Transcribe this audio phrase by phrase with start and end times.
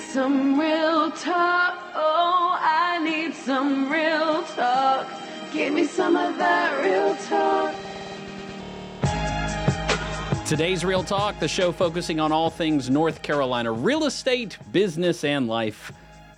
[0.00, 1.78] some real talk.
[1.94, 5.06] Oh, I need some real talk.
[5.52, 7.74] Give me some of that real talk.
[10.46, 15.46] Today's Real Talk, the show focusing on all things North Carolina real estate, business, and
[15.46, 15.92] life.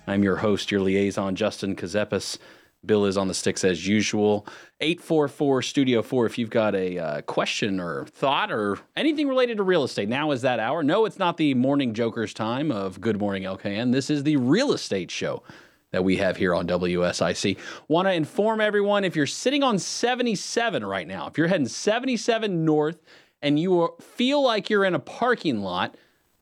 [0.05, 2.37] I'm your host, your liaison, Justin Ckezepis.
[2.83, 4.47] Bill is on the sticks as usual.
[4.79, 9.63] 844 Studio 4 if you've got a uh, question or thought or anything related to
[9.63, 10.09] real estate.
[10.09, 10.81] Now is that hour.
[10.81, 13.91] No, it's not the morning jokers time of Good Morning LKN.
[13.91, 15.43] This is the real estate show
[15.91, 17.57] that we have here on WSIC.
[17.87, 22.65] Want to inform everyone if you're sitting on 77 right now, if you're heading 77
[22.65, 22.99] north
[23.43, 25.95] and you feel like you're in a parking lot,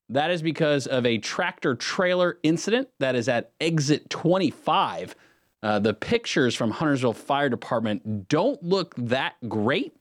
[0.08, 5.16] that is because of a tractor trailer incident that is at exit 25.
[5.62, 9.96] Uh, the pictures from Huntersville Fire Department don't look that great.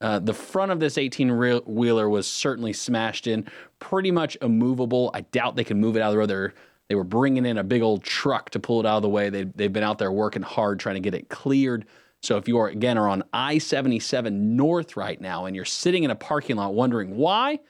[0.00, 3.46] Uh, the front of this 18 wheeler was certainly smashed in,
[3.78, 5.10] pretty much immovable.
[5.14, 6.30] I doubt they can move it out of the road.
[6.30, 6.54] They're,
[6.88, 9.30] they were bringing in a big old truck to pull it out of the way.
[9.30, 11.86] They, they've been out there working hard trying to get it cleared.
[12.20, 16.10] So if you are again are on I-77 North right now and you're sitting in
[16.10, 17.60] a parking lot wondering why,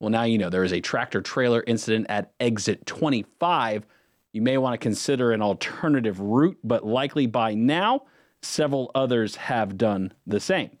[0.00, 3.86] well now you know there is a tractor trailer incident at exit 25.
[4.32, 8.02] You may want to consider an alternative route, but likely by now
[8.40, 10.78] several others have done the same.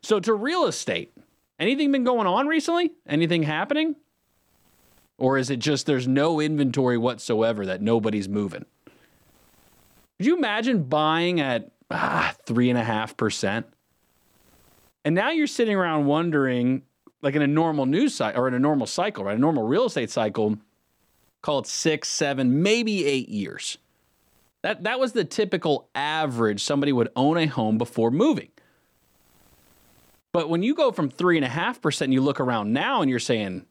[0.00, 1.12] So to real estate,
[1.58, 2.92] anything been going on recently?
[3.06, 3.96] Anything happening?
[5.18, 8.64] Or is it just there's no inventory whatsoever that nobody's moving?
[10.18, 13.66] Could you imagine buying at ah, three and a half percent.
[15.04, 16.82] And now you're sitting around wondering,
[17.22, 19.36] like in a normal news cycle or in a normal cycle, right?
[19.36, 20.58] A normal real estate cycle,
[21.42, 23.78] call it six, seven, maybe eight years.
[24.62, 28.48] That that was the typical average somebody would own a home before moving.
[30.32, 33.10] But when you go from three and a half percent, you look around now and
[33.10, 33.66] you're saying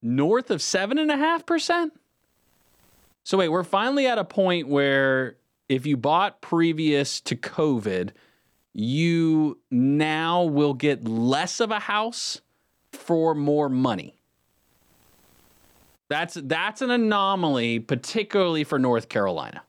[0.00, 1.92] north of seven and a half percent.
[3.24, 5.36] So wait, we're finally at a point where
[5.68, 8.10] if you bought previous to COVID,
[8.72, 12.40] you now will get less of a house
[12.92, 14.17] for more money.
[16.08, 19.62] That's that's an anomaly, particularly for North Carolina.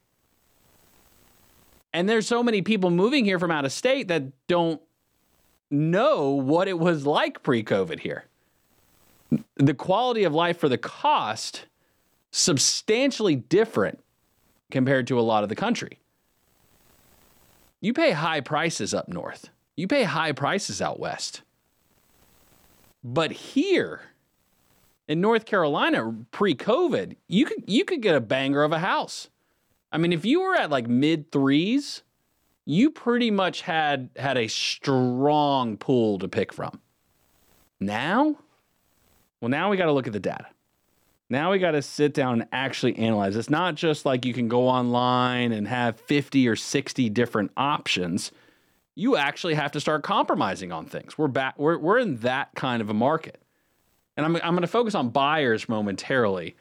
[1.94, 4.82] And there's so many people moving here from out of state that don't
[5.72, 8.26] know what it was like pre-COVID here.
[9.56, 11.66] The quality of life for the cost
[12.32, 14.00] substantially different
[14.72, 16.00] compared to a lot of the country.
[17.82, 21.42] You pay high prices up north, you pay high prices out west.
[23.04, 24.02] But here
[25.10, 29.30] in North Carolina, pre COVID, you could, you could get a banger of a house.
[29.92, 32.04] I mean, if you were at like mid threes,
[32.64, 36.80] you pretty much had had a strong pool to pick from.
[37.80, 38.38] Now,
[39.42, 40.46] well, now we got to look at the data.
[41.28, 43.36] Now we got to sit down and actually analyze.
[43.36, 48.32] It's not just like you can go online and have 50 or 60 different options.
[48.94, 51.18] You actually have to start compromising on things.
[51.18, 53.42] We're back we're we're in that kind of a market.
[54.20, 56.58] And I'm I'm going to focus on buyers momentarily.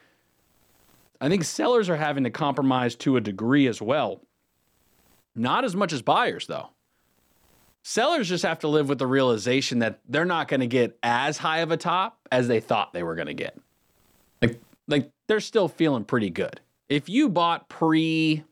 [1.19, 4.21] I think sellers are having to compromise to a degree as well.
[5.35, 6.69] Not as much as buyers though.
[7.83, 11.37] Sellers just have to live with the realization that they're not going to get as
[11.37, 13.59] high of a top as they thought they were going to get.
[14.41, 16.61] Like, like they're still feeling pretty good.
[16.87, 18.45] If you bought pre,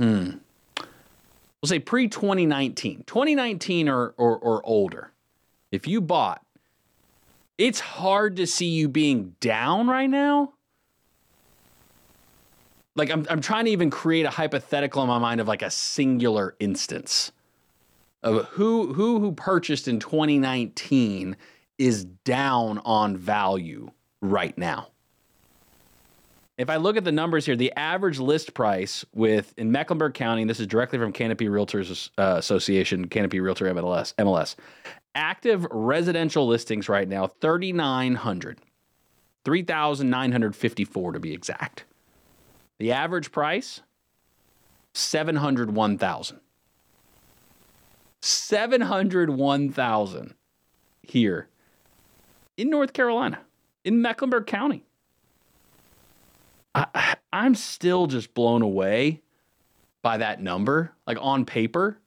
[0.00, 0.30] hmm,
[0.76, 5.12] we'll say pre 2019, 2019 or, or, or older,
[5.70, 6.44] if you bought,
[7.58, 10.52] it's hard to see you being down right now.
[12.96, 15.70] Like I'm, I'm trying to even create a hypothetical in my mind of like a
[15.70, 17.32] singular instance
[18.22, 21.36] of who who who purchased in 2019
[21.76, 23.90] is down on value
[24.22, 24.88] right now
[26.56, 30.44] if I look at the numbers here, the average list price with in Mecklenburg County,
[30.44, 34.54] this is directly from Canopy Realtors uh, Association, Canopy Realtor MLS, MLS.
[35.14, 38.60] Active residential listings right now 3,900,
[39.44, 41.84] 3,954 to be exact.
[42.78, 43.80] The average price
[44.94, 46.40] 701,000.
[48.20, 50.34] 701,000
[51.02, 51.48] here
[52.56, 53.40] in North Carolina,
[53.84, 54.84] in Mecklenburg County.
[56.74, 59.20] I, I'm still just blown away
[60.02, 61.98] by that number, like on paper.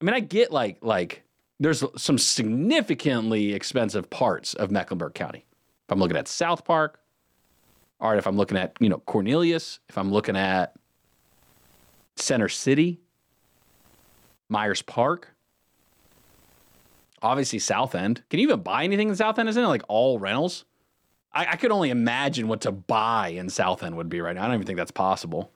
[0.00, 1.24] I mean, I get like like
[1.60, 5.44] there's some significantly expensive parts of Mecklenburg County.
[5.86, 7.00] If I'm looking at South Park,
[8.00, 10.74] all right, if I'm looking at, you know, Cornelius, if I'm looking at
[12.16, 13.00] Center City,
[14.48, 15.34] Myers Park,
[17.22, 18.22] obviously South End.
[18.30, 19.48] Can you even buy anything in South End?
[19.48, 20.64] Isn't it like all rentals?
[21.32, 24.44] I, I could only imagine what to buy in South End would be right now.
[24.44, 25.50] I don't even think that's possible.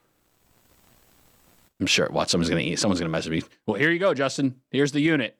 [1.80, 2.08] I'm sure.
[2.10, 2.78] Watch, someone's gonna eat.
[2.78, 3.42] Someone's gonna message me.
[3.66, 4.56] Well, here you go, Justin.
[4.70, 5.36] Here's the unit.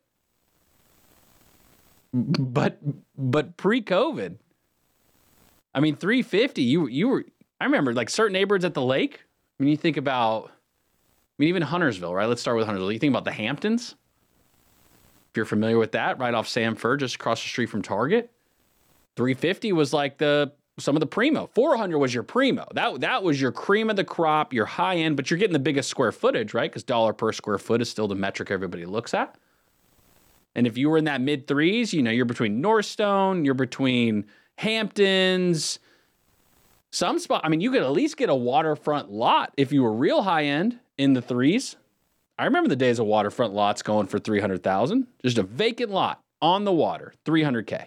[2.12, 2.78] But
[3.16, 4.36] but pre-COVID,
[5.74, 6.62] I mean, 350.
[6.62, 7.24] You you were.
[7.60, 9.20] I remember like certain neighborhoods at the lake.
[9.58, 10.50] When you think about, I
[11.38, 12.26] mean, even Huntersville, right?
[12.26, 12.92] Let's start with Huntersville.
[12.92, 13.94] You think about the Hamptons.
[15.30, 18.30] If you're familiar with that, right off Sam Furr, just across the street from Target.
[19.16, 21.46] 350 was like the some of the primo.
[21.54, 22.66] 400 was your primo.
[22.74, 25.58] That that was your cream of the crop, your high end, but you're getting the
[25.58, 26.70] biggest square footage, right?
[26.70, 29.36] Because dollar per square foot is still the metric everybody looks at.
[30.54, 34.26] And if you were in that mid threes, you know, you're between Northstone, you're between
[34.56, 35.78] Hamptons,
[36.90, 37.40] some spot.
[37.44, 40.44] I mean, you could at least get a waterfront lot if you were real high
[40.44, 41.76] end in the threes.
[42.38, 46.64] I remember the days of waterfront lots going for 300,000, just a vacant lot on
[46.64, 47.86] the water, 300K.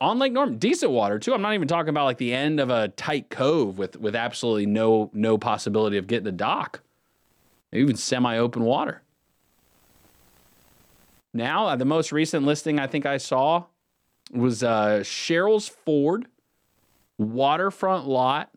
[0.00, 1.32] On Lake Norman, decent water too.
[1.32, 4.66] I'm not even talking about like the end of a tight cove with with absolutely
[4.66, 6.80] no no possibility of getting a dock.
[7.72, 9.02] Even semi-open water.
[11.36, 13.64] Now, uh, the most recent listing I think I saw
[14.32, 16.26] was uh, Sherrills Ford
[17.18, 18.50] waterfront lot.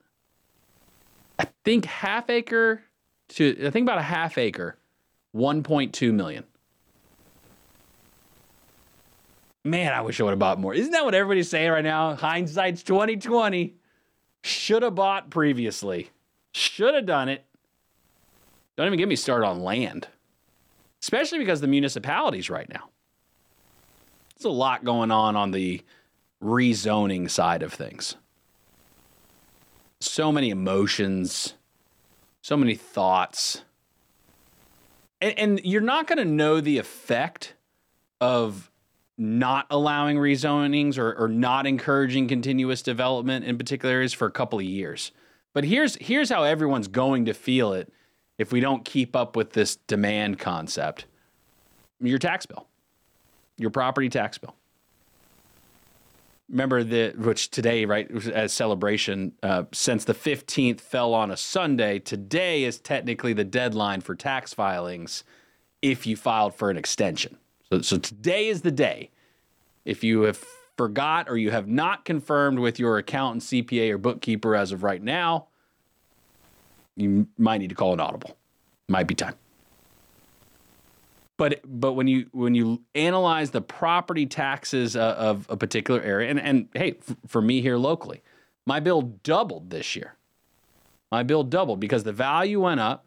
[1.38, 2.82] I think half acre
[3.30, 4.78] to I think about a half acre,
[5.36, 6.46] 1.2 million.
[9.66, 10.74] Man, I wish I would have bought more.
[10.74, 12.16] Isn't that what everybody's saying right now?
[12.16, 13.76] Hindsight's 2020.
[14.42, 16.12] Should have bought previously.
[16.54, 17.46] Should have done it.
[18.78, 20.08] Don't even get me started on land.
[21.02, 22.90] Especially because the municipalities right now.
[24.36, 25.82] There's a lot going on on the
[26.42, 28.16] rezoning side of things.
[30.00, 31.56] So many emotions,
[32.42, 33.64] so many thoughts.
[35.22, 37.54] And, and you're not going to know the effect
[38.22, 38.72] of
[39.18, 44.60] not allowing rezonings or, or not encouraging continuous development in particular areas for a couple
[44.60, 45.12] of years.
[45.54, 47.92] But here's here's how everyone's going to feel it
[48.40, 51.06] if we don't keep up with this demand concept.
[52.00, 52.66] Your tax bill.
[53.58, 54.56] Your property tax bill.
[56.50, 62.00] Remember the which today, right, as celebration, uh, since the 15th fell on a Sunday,
[62.00, 65.24] today is technically the deadline for tax filings
[65.84, 67.38] if you filed for an extension.
[67.70, 69.12] So, so today is the day.
[69.86, 70.44] If you have
[70.76, 75.04] forgot or you have not confirmed with your accountant, CPA, or bookkeeper as of right
[75.04, 75.50] now,
[77.00, 78.38] you might need to call an audible.
[78.88, 79.36] Might be time.
[81.38, 86.30] But but when you when you analyze the property taxes uh, of a particular area,
[86.30, 88.22] and and hey, f- for me here locally,
[88.66, 90.16] my bill doubled this year.
[91.12, 93.06] My bill doubled because the value went up,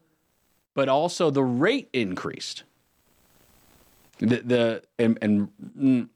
[0.75, 2.65] but also the rate increased
[4.23, 5.49] the, the and, and
[5.79, 6.09] mm,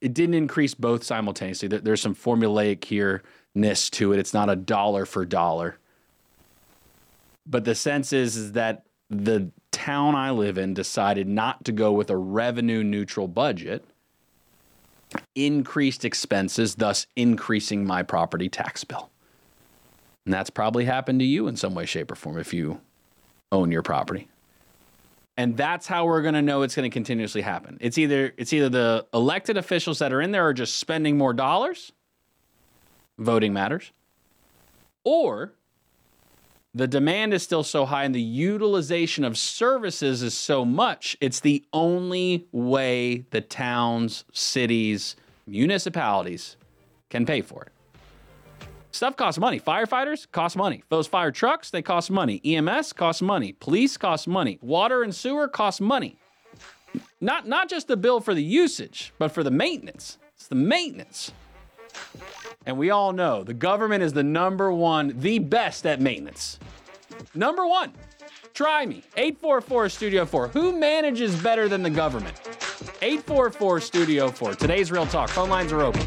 [0.00, 1.68] it didn't increase both simultaneously.
[1.68, 4.18] There's some formulaic here-ness to it.
[4.18, 5.78] It's not a dollar for dollar.
[7.46, 11.92] But the sense is, is that the town I live in decided not to go
[11.92, 13.84] with a revenue neutral budget,
[15.34, 19.10] increased expenses, thus increasing my property tax bill.
[20.24, 22.80] And that's probably happened to you in some way, shape, or form if you
[23.50, 24.28] own your property
[25.36, 27.78] and that's how we're going to know it's going to continuously happen.
[27.80, 31.32] It's either it's either the elected officials that are in there are just spending more
[31.32, 31.92] dollars,
[33.18, 33.92] voting matters,
[35.04, 35.52] or
[36.74, 41.40] the demand is still so high and the utilization of services is so much, it's
[41.40, 46.56] the only way the towns, cities, municipalities
[47.10, 47.72] can pay for it.
[48.90, 49.58] Stuff costs money.
[49.58, 50.82] Firefighters cost money.
[50.88, 52.40] Those fire trucks, they cost money.
[52.44, 53.52] EMS costs money.
[53.54, 54.58] Police costs money.
[54.60, 56.16] Water and sewer cost money.
[57.20, 60.18] Not not just the bill for the usage, but for the maintenance.
[60.36, 61.32] It's the maintenance.
[62.66, 66.58] And we all know the government is the number one, the best at maintenance.
[67.34, 67.92] Number one.
[68.54, 69.02] Try me.
[69.16, 70.48] 844 Studio 4.
[70.48, 72.38] Who manages better than the government?
[73.00, 74.54] 844 Studio 4.
[74.54, 75.30] Today's Real Talk.
[75.30, 76.06] Phone lines are open.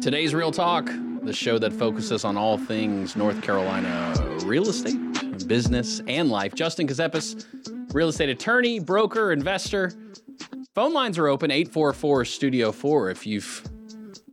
[0.00, 0.86] Today's Real Talk,
[1.22, 4.14] the show that focuses on all things North Carolina
[4.44, 6.54] real estate, business, and life.
[6.54, 9.92] Justin Ckezepis, real estate attorney, broker, investor.
[10.76, 13.62] Phone lines are open 844 Studio 4 if you've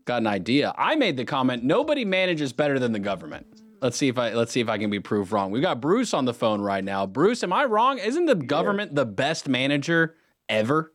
[0.04, 0.74] got an idea.
[0.78, 3.48] I made the comment nobody manages better than the government.
[3.80, 5.52] Let's see if I let's see if I can be proved wrong.
[5.52, 7.06] We've got Bruce on the phone right now.
[7.06, 7.98] Bruce, am I wrong?
[7.98, 10.18] Isn't the government the best manager
[10.50, 10.92] ever?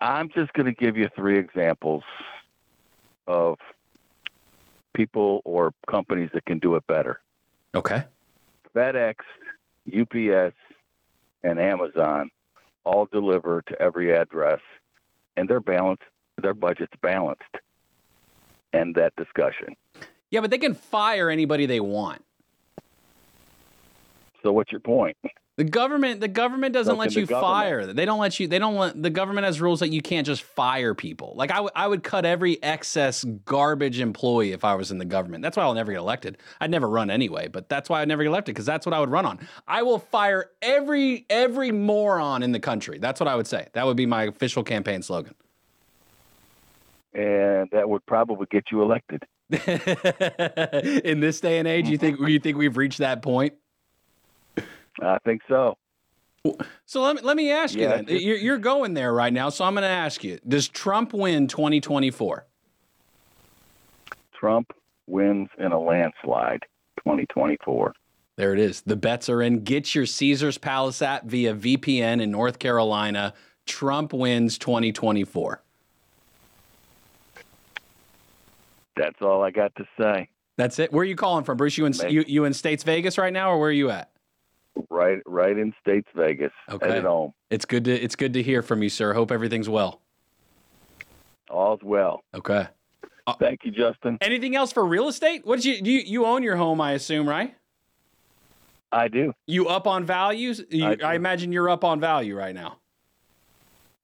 [0.00, 2.02] I'm just going to give you three examples
[3.28, 3.56] of
[4.94, 7.20] people or companies that can do it better.
[7.72, 8.02] Okay.
[8.74, 9.14] FedEx,
[9.96, 10.56] UPS,
[11.44, 12.32] and Amazon
[12.84, 14.60] all deliver to every address
[15.36, 16.00] and their balance,
[16.40, 17.42] their budget's balanced.
[18.72, 19.76] End that discussion.
[20.30, 22.24] Yeah, but they can fire anybody they want.
[24.42, 25.16] So what's your point?
[25.62, 27.92] The government, the government doesn't let can the you fire.
[27.92, 28.48] They don't let you.
[28.48, 29.00] They don't let.
[29.00, 31.34] The government has rules that you can't just fire people.
[31.36, 35.04] Like I, w- I would cut every excess garbage employee if I was in the
[35.04, 35.40] government.
[35.40, 36.38] That's why I'll never get elected.
[36.60, 38.98] I'd never run anyway, but that's why I'd never get elected because that's what I
[38.98, 39.38] would run on.
[39.68, 42.98] I will fire every every moron in the country.
[42.98, 43.68] That's what I would say.
[43.74, 45.36] That would be my official campaign slogan.
[47.14, 49.22] And that would probably get you elected.
[51.04, 53.54] in this day and age, you think you think we've reached that point?
[55.00, 55.76] I think so.
[56.86, 58.06] So let me let me ask you then.
[58.08, 61.46] You're, you're going there right now, so I'm going to ask you: Does Trump win
[61.46, 62.46] 2024?
[64.32, 64.72] Trump
[65.06, 66.64] wins in a landslide
[66.98, 67.94] 2024.
[68.36, 68.80] There it is.
[68.80, 69.62] The bets are in.
[69.62, 73.34] Get your Caesar's Palace app via VPN in North Carolina.
[73.66, 75.62] Trump wins 2024.
[78.96, 80.28] That's all I got to say.
[80.56, 80.92] That's it.
[80.92, 81.78] Where are you calling from, Bruce?
[81.78, 84.11] You in you, you in States Vegas right now, or where are you at?
[84.90, 86.52] Right, right in States Vegas.
[86.68, 86.88] Okay.
[86.88, 87.32] Headed home.
[87.50, 89.12] It's good to it's good to hear from you, sir.
[89.12, 90.00] Hope everything's well.
[91.50, 92.22] All's well.
[92.34, 92.66] Okay.
[93.26, 94.18] Uh, Thank you, Justin.
[94.20, 95.46] Anything else for real estate?
[95.46, 96.80] What did you you you own your home?
[96.80, 97.54] I assume, right?
[98.90, 99.32] I do.
[99.46, 100.62] You up on values?
[100.70, 102.78] You, I I, imagine you're up on value right now.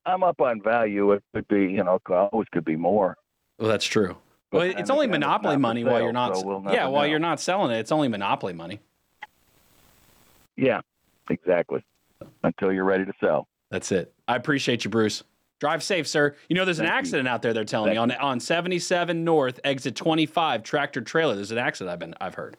[0.07, 1.13] I'm up on value.
[1.13, 3.17] It could be, you know, always could be more.
[3.59, 4.17] Well, that's true.
[4.51, 6.37] But Well, it's only monopoly not for money while you're not.
[6.39, 7.09] so we'll yeah, never while know.
[7.11, 8.81] you're not selling it, it's only monopoly money.
[10.59, 10.81] Yeah,
[11.31, 11.85] exactly.
[12.43, 13.47] Until you're ready to sell.
[13.71, 14.13] That's it.
[14.27, 15.23] I appreciate you, Bruce.
[15.61, 16.35] Drive safe, sir.
[16.49, 16.99] You know, there's an Thank you.
[16.99, 17.53] accident out there.
[17.53, 21.35] They're telling Thank me on on 77 North, exit 25, tractor trailer.
[21.37, 21.93] There's an accident.
[21.93, 22.57] I've been I've heard.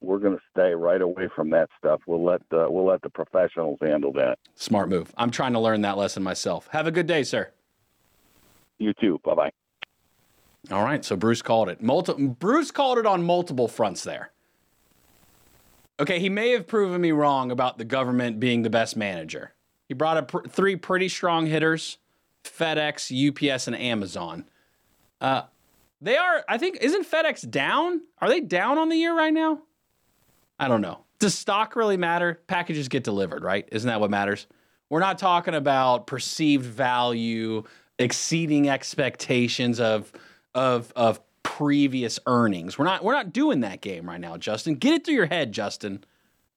[0.00, 2.00] We're going to stay right away from that stuff.
[2.06, 4.38] We'll let the, we'll let the professionals handle that.
[4.54, 5.14] Smart move.
[5.16, 6.68] I'm trying to learn that lesson myself.
[6.72, 7.50] Have a good day, sir.
[8.78, 9.18] You too.
[9.24, 9.50] Bye bye.
[10.70, 11.82] All right, so Bruce called it.
[11.82, 14.30] Multi- Bruce called it on multiple fronts there.
[16.00, 19.52] Okay, he may have proven me wrong about the government being the best manager.
[19.86, 21.98] He brought up pr- three pretty strong hitters
[22.44, 24.44] FedEx, UPS, and Amazon.
[25.20, 25.42] Uh,
[26.00, 28.02] they are, I think, isn't FedEx down?
[28.20, 29.62] Are they down on the year right now?
[30.58, 31.04] I don't know.
[31.18, 32.40] Does stock really matter?
[32.46, 33.66] Packages get delivered, right?
[33.72, 34.46] Isn't that what matters?
[34.90, 37.64] We're not talking about perceived value
[37.98, 40.12] exceeding expectations of
[40.54, 42.76] of of previous earnings.
[42.76, 44.74] We're not we're not doing that game right now, Justin.
[44.74, 46.02] Get it through your head, Justin.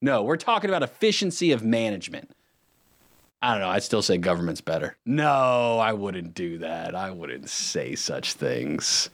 [0.02, 2.32] No, we're talking about efficiency of management.
[3.42, 3.70] I don't know.
[3.70, 4.98] I'd still say government's better.
[5.06, 6.96] No, I wouldn't do that.
[6.96, 9.12] I wouldn't say such things.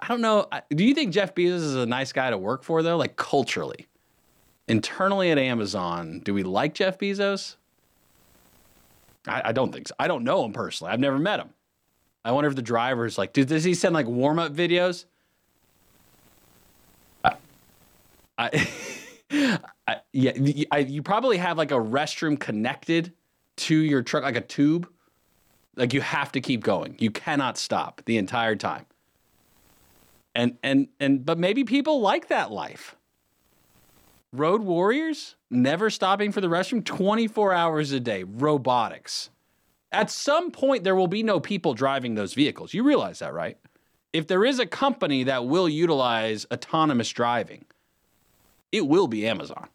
[0.00, 0.46] I don't know.
[0.70, 2.96] Do you think Jeff Bezos is a nice guy to work for, though?
[2.96, 3.86] Like culturally,
[4.68, 7.56] internally at Amazon, do we like Jeff Bezos?
[9.26, 9.94] I, I don't think so.
[9.98, 10.92] I don't know him personally.
[10.92, 11.50] I've never met him.
[12.28, 15.06] I wonder if the driver's like, dude, does he send like warm up videos?
[17.24, 17.32] I,
[18.36, 18.68] I,
[19.88, 23.14] I yeah, y- I, you probably have like a restroom connected
[23.56, 24.86] to your truck, like a tube.
[25.74, 26.96] Like you have to keep going.
[26.98, 28.84] You cannot stop the entire time.
[30.34, 32.94] And and and but maybe people like that life.
[34.34, 39.30] Road warriors, never stopping for the restroom 24 hours a day, robotics.
[39.90, 42.74] At some point, there will be no people driving those vehicles.
[42.74, 43.56] You realize that, right?
[44.12, 47.64] If there is a company that will utilize autonomous driving,
[48.72, 49.68] it will be Amazon.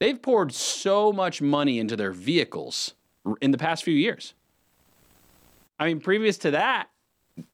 [0.00, 2.94] They've poured so much money into their vehicles
[3.40, 4.34] in the past few years.
[5.78, 6.88] I mean, previous to that,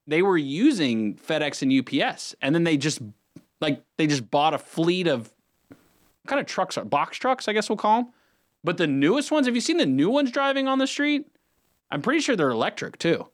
[0.06, 3.00] they were using FedEx and UPS, and then they just
[3.60, 5.32] like they just bought a fleet of
[6.26, 8.12] kind of trucks box trucks, I guess we'll call them.
[8.62, 11.26] But the newest ones, have you seen the new ones driving on the street?
[11.90, 13.26] I'm pretty sure they're electric too.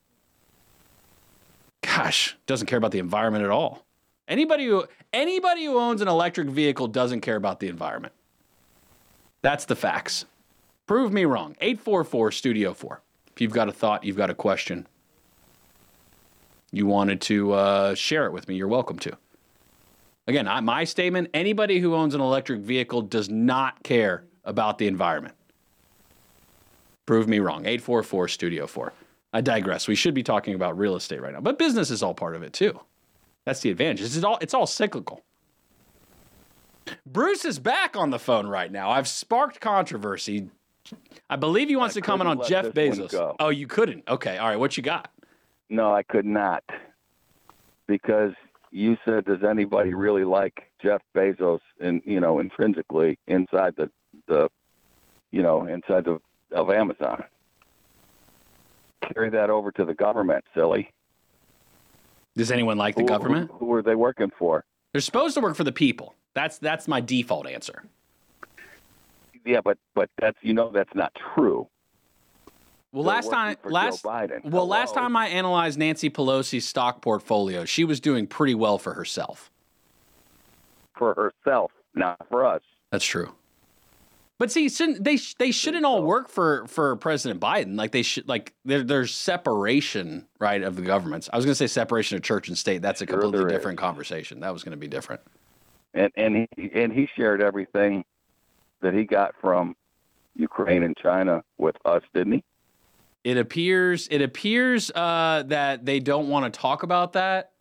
[1.83, 3.85] Gosh, doesn't care about the environment at all.
[4.29, 8.13] Anybody who anybody who owns an electric vehicle doesn't care about the environment.
[9.43, 10.25] That's the facts.
[10.87, 11.57] Prove me wrong.
[11.61, 13.01] 844 Studio 4.
[13.33, 14.87] If you've got a thought, you've got a question,
[16.73, 19.17] you wanted to uh, share it with me, you're welcome to.
[20.27, 24.87] Again, I, my statement anybody who owns an electric vehicle does not care about the
[24.87, 25.35] environment.
[27.05, 27.67] Prove me wrong.
[27.67, 28.93] 844 Studio 4.
[29.33, 29.87] I digress.
[29.87, 32.43] We should be talking about real estate right now, but business is all part of
[32.43, 32.81] it too.
[33.45, 34.07] That's the advantage.
[34.07, 35.23] It's all, it's all cyclical.
[37.05, 38.91] Bruce is back on the phone right now.
[38.91, 40.51] I've sparked controversy.
[41.29, 43.37] I believe he wants I to comment on Jeff let this one Bezos.
[43.41, 44.05] Oh, you couldn't?
[44.09, 44.39] Okay.
[44.39, 44.59] All right.
[44.59, 45.11] What you got?
[45.69, 46.63] No, I could not.
[47.89, 48.33] Because
[48.71, 53.91] you said, does anybody really like Jeff Bezos and you know, intrinsically inside the
[54.27, 54.49] the
[55.33, 56.21] you know, inside the
[56.53, 57.25] of Amazon?
[59.15, 60.91] carry that over to the government, silly.
[62.37, 63.51] Does anyone like the Who- government?
[63.53, 64.65] Who, who are they working for?
[64.93, 66.15] They're supposed to work for the people.
[66.35, 67.85] That's that's my default answer.
[69.45, 71.69] Yeah, but but that's you know that's not true.
[72.93, 74.05] Well, They're last time, last
[74.45, 78.95] well, last time I analyzed Nancy Pelosi's stock portfolio, she was doing pretty well for
[78.95, 79.51] herself.
[80.95, 82.63] for herself, not for us.
[82.91, 83.35] That's true.
[84.39, 87.79] But see, shouldn't, they sh- they shouldn't all work for for President Biden.
[87.79, 91.31] Like they should like there, there's separation, right, of the governments.
[91.33, 92.83] I was going to say separation of church and state.
[92.83, 93.53] That's a Sure completely there is.
[93.55, 94.41] different conversation.
[94.41, 95.23] That was going to be different.
[95.95, 98.05] And and he and he shared everything
[98.83, 99.75] that he got from
[100.35, 102.45] Ukraine and China with us, didn't he?
[103.25, 107.53] It appears it appears uh, that they don't want to talk about that.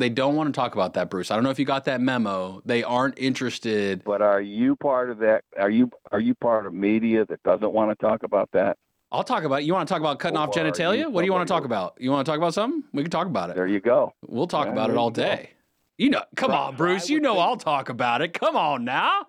[0.00, 1.30] They don't want to talk about that, Bruce.
[1.30, 2.62] I don't know if you got that memo.
[2.64, 4.02] They aren't interested.
[4.02, 5.44] But are you part of that?
[5.58, 8.78] Are you are you part of media that doesn't want to talk about that?
[9.12, 9.64] I'll talk about.
[9.64, 11.12] You want to talk about cutting off Or you genitalia?
[11.12, 11.96] What do you want to talk about?
[11.98, 12.82] You want to talk about something?
[12.94, 13.56] We can talk about it.
[13.56, 14.14] There you go.
[14.26, 15.22] We'll talk about it all you go.
[15.22, 15.50] day.
[15.98, 17.10] You know, come But on, Bruce.
[17.10, 18.32] You know think- I'll talk about it.
[18.32, 19.26] Come on now.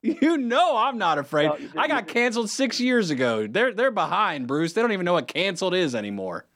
[0.02, 1.50] you know I'm not afraid.
[1.58, 3.48] You- I got canceled six years ago.
[3.48, 4.72] They're they're behind, Bruce.
[4.72, 6.46] They don't even know what canceled is anymore.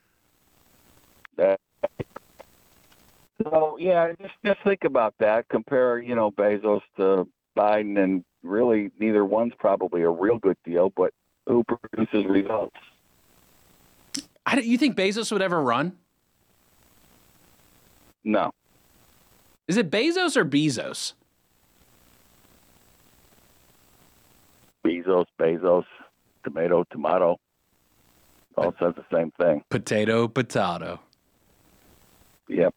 [1.38, 1.60] That,
[3.42, 5.48] so yeah, just just think about that.
[5.48, 10.92] Compare, you know, Bezos to Biden, and really neither one's probably a real good deal.
[10.94, 11.14] But
[11.46, 12.76] who produces results?
[14.44, 15.96] I you think Bezos would ever run?
[18.24, 18.50] No,
[19.68, 21.14] Is it Bezos or Bezos?
[24.84, 25.84] Bezos, Bezos,
[26.44, 27.38] tomato, tomato.
[28.56, 29.62] All says the same thing.
[29.70, 31.00] Potato, potato.
[32.48, 32.74] Yep.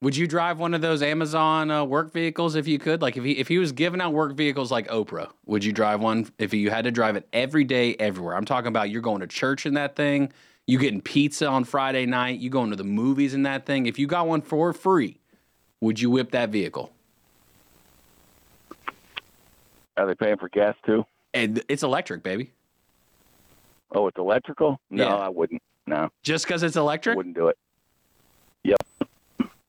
[0.00, 3.02] Would you drive one of those Amazon uh, work vehicles if you could?
[3.02, 6.00] Like if he if he was giving out work vehicles like Oprah, would you drive
[6.00, 8.36] one if you had to drive it every day, everywhere?
[8.36, 10.32] I'm talking about you're going to church in that thing,
[10.68, 13.86] you getting pizza on Friday night, you going to the movies in that thing.
[13.86, 15.18] If you got one for free,
[15.80, 16.92] would you whip that vehicle?
[19.96, 21.04] Are they paying for gas too?
[21.34, 22.52] And it's electric, baby.
[23.90, 24.80] Oh, it's electrical?
[24.90, 25.16] No, Yeah.
[25.16, 25.62] I wouldn't.
[25.86, 27.14] No, Just because it's electric?
[27.14, 27.56] I wouldn't do it.
[28.62, 28.78] Yep.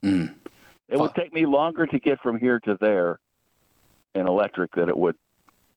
[0.03, 0.33] Mm.
[0.87, 3.19] It would take me longer to get from here to there
[4.15, 5.15] in electric than it would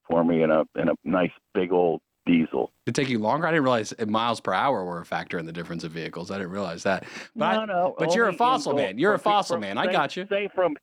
[0.09, 2.71] for me in a in a nice big old diesel.
[2.85, 3.47] It'd take you longer.
[3.47, 6.31] I didn't realize miles per hour were a factor in the difference of vehicles.
[6.31, 7.05] I didn't realize that.
[7.35, 7.95] But I- no, no.
[7.97, 8.97] but you're a only in fossil man.
[8.97, 9.77] You're a fossil from- man.
[9.77, 10.25] I say- got you.
[10.29, 10.75] Say from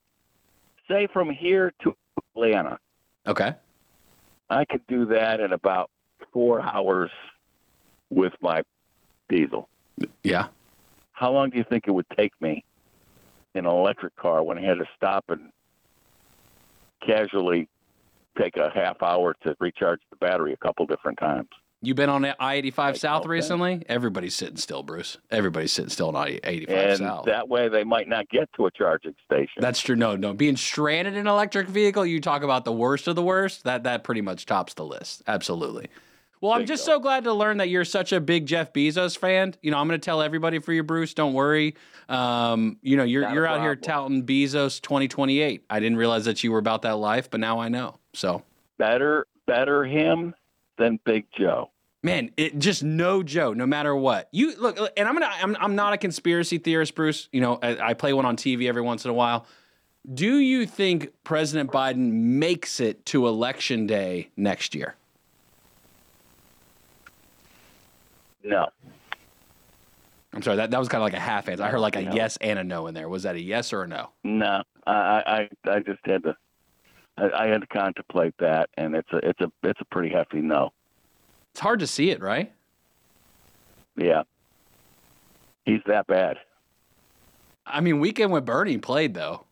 [0.86, 1.96] say from here to
[2.36, 2.78] Atlanta,
[3.26, 3.54] okay.
[4.48, 5.90] I could do that in about
[6.32, 7.10] four hours
[8.10, 8.62] with my
[9.28, 9.68] diesel.
[10.24, 10.48] Yeah.
[11.12, 12.64] How long do you think it would take me
[13.54, 15.50] in an electric car when I had to stop and
[17.04, 17.68] casually
[18.38, 21.48] take a half hour to recharge the battery a couple different times?
[21.82, 23.82] You been on I eighty five South recently?
[23.88, 25.16] Everybody's sitting still, Bruce.
[25.30, 27.24] Everybody's sitting still on I eighty five And South.
[27.24, 29.60] that way they might not get to a charging station.
[29.62, 29.96] That's true.
[29.96, 30.34] No, no.
[30.34, 33.64] Being stranded in an electric vehicle, you talk about the worst of the worst.
[33.64, 35.22] That that pretty much tops the list.
[35.26, 35.86] Absolutely.
[36.40, 36.98] Well, I'm just Bingo.
[36.98, 39.54] so glad to learn that you're such a big Jeff Bezos fan.
[39.60, 41.12] You know, I'm going to tell everybody for you, Bruce.
[41.12, 41.76] Don't worry.
[42.08, 45.64] Um, you know, you're Not you're out here touting Bezos 2028.
[45.68, 47.98] I didn't realize that you were about that life, but now I know.
[48.14, 48.42] So,
[48.78, 50.34] better better him
[50.78, 51.70] than Big Joe.
[52.02, 53.56] man, it just no joke.
[53.56, 55.30] No matter what you look, and I'm gonna.
[55.30, 57.28] I'm, I'm not a conspiracy theorist, Bruce.
[57.32, 59.46] You know, I, I play one on TV every once in a while.
[60.14, 64.96] Do you think President Biden makes it to election day next year?
[68.42, 68.66] No.
[70.32, 71.64] I'm sorry, that, that was kind of like a half answer.
[71.64, 72.12] I heard like a No.
[72.12, 73.08] yes and a no in there.
[73.08, 74.10] Was that a yes or a no?
[74.22, 74.62] No.
[74.86, 76.36] I I, I just had to
[77.18, 80.40] I, I had to contemplate that and it's a it's a it's a pretty hefty
[80.40, 80.72] no.
[81.52, 82.52] It's hard to see it, right?
[83.96, 84.22] Yeah.
[85.64, 86.38] He's that bad.
[87.66, 89.44] I mean, Weekend with Bernie played though.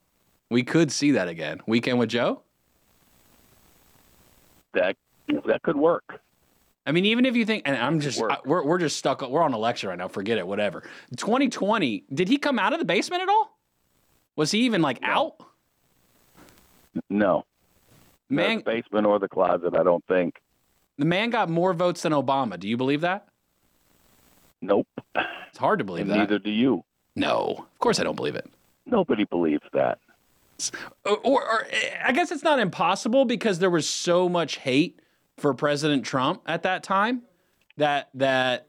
[0.51, 1.61] We could see that again.
[1.67, 2.43] Weekend with Joe.
[4.75, 4.97] That
[5.47, 6.21] that could work.
[6.89, 9.21] I mean, even if you think, and I'm just, I, we're, we're just stuck.
[9.21, 10.09] We're on election right now.
[10.09, 10.47] Forget it.
[10.47, 10.83] Whatever.
[11.19, 12.05] 2020.
[12.15, 13.59] Did he come out of the basement at all?
[14.37, 15.09] Was he even like No.
[15.09, 15.35] out?
[17.11, 17.45] No.
[18.31, 20.37] Man, the basement or the closet, I don't think.
[20.97, 22.59] the man got more votes than Obama.
[22.59, 23.29] Do you believe that?
[24.63, 24.87] Nope.
[25.15, 26.17] It's hard to believe And that.
[26.19, 26.85] neither do you.
[27.17, 28.51] No, of course I don't believe it.
[28.87, 29.99] Nobody believes that.
[31.05, 31.67] or, or, or
[32.05, 35.01] I guess it's not impossible because there was so much hate
[35.41, 37.23] for President Trump at that time
[37.77, 38.67] that that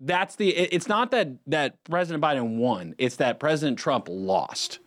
[0.00, 4.80] that's the it- it's not that that President Biden won it's that President Trump lost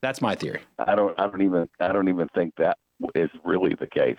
[0.00, 2.78] that's my theory I don't I don't even I don't even think that
[3.14, 4.16] is really the case.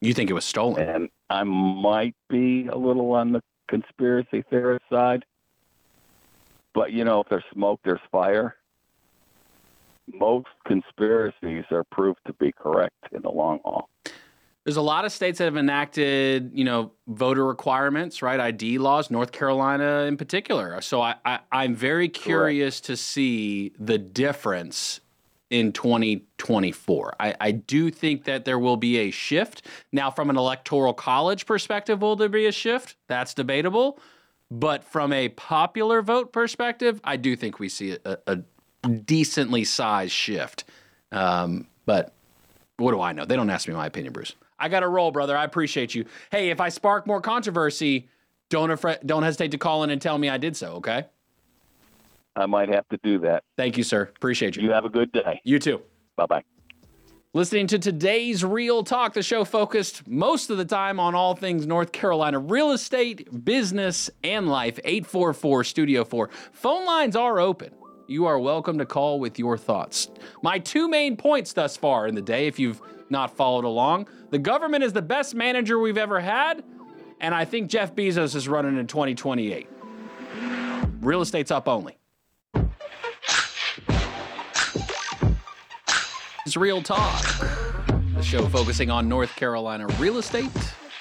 [0.00, 4.84] you think it was stolen And I might be a little on the conspiracy theorist
[4.90, 5.24] side.
[6.74, 8.56] But you know, if there's smoke, there's fire.
[10.12, 13.88] Most conspiracies are proved to be correct in the long haul.
[14.64, 18.38] There's a lot of states that have enacted, you know, voter requirements, right?
[18.38, 20.78] ID laws, North Carolina in particular.
[20.82, 22.86] So I, I, am very curious Correct.
[22.86, 25.00] to see the difference
[25.48, 27.16] in 2024.
[27.18, 29.62] I, I do think that there will be a shift.
[29.90, 32.96] Now, from an electoral college perspective, will there be a shift?
[33.06, 33.98] That's debatable.
[34.50, 38.38] But from a popular vote perspective, I do think we see a, a
[38.82, 40.64] decently sized shift.
[41.12, 42.12] Um, but
[42.76, 43.24] what do I know?
[43.24, 44.34] They don't ask me my opinion, Bruce.
[44.58, 45.36] I got to roll, brother.
[45.36, 46.04] I appreciate you.
[46.30, 48.08] Hey, if I spark more controversy,
[48.50, 50.74] don't afra- don't hesitate to call in and tell me I did so.
[50.74, 51.06] Okay.
[52.34, 53.44] I might have to do that.
[53.56, 54.02] Thank you, sir.
[54.02, 54.62] Appreciate you.
[54.62, 55.40] You have a good day.
[55.44, 55.82] You too.
[56.16, 56.42] Bye bye.
[57.34, 61.66] Listening to today's Real Talk, the show focused most of the time on all things
[61.66, 64.78] North Carolina real estate, business, and life.
[64.82, 66.30] 844 Studio 4.
[66.52, 67.74] Phone lines are open.
[68.10, 70.08] You are welcome to call with your thoughts.
[70.42, 74.38] My two main points thus far in the day, if you've not followed along the
[74.38, 76.64] government is the best manager we've ever had,
[77.20, 79.68] and I think Jeff Bezos is running in 2028.
[81.02, 81.98] Real estate's up only.
[86.46, 87.22] It's Real Talk,
[88.14, 90.50] the show focusing on North Carolina real estate,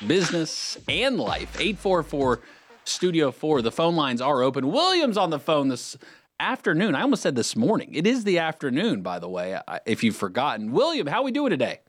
[0.06, 1.56] business, and life.
[1.58, 2.42] 844
[2.84, 3.62] Studio 4.
[3.62, 4.72] The phone lines are open.
[4.72, 5.98] William's on the phone this
[6.40, 6.96] afternoon.
[6.96, 7.94] I almost said this morning.
[7.94, 10.72] It is the afternoon, by the way, if you've forgotten.
[10.72, 11.80] William, how we doing today?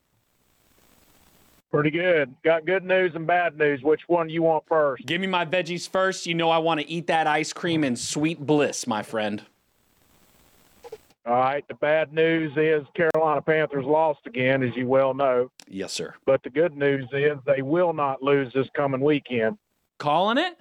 [1.71, 2.35] Pretty good.
[2.43, 3.83] Got good news and bad news.
[3.83, 5.05] Which one do you want first?
[5.05, 6.27] Give me my veggies first.
[6.27, 9.43] You know I want to eat that ice cream in sweet bliss, my friend.
[11.27, 11.63] All right.
[11.69, 15.51] The bad news is Carolina Panthers lost again, as you well know.
[15.69, 16.15] Yes, sir.
[16.25, 19.59] But the good news is they will not lose this coming weekend.
[19.99, 20.59] Calling it?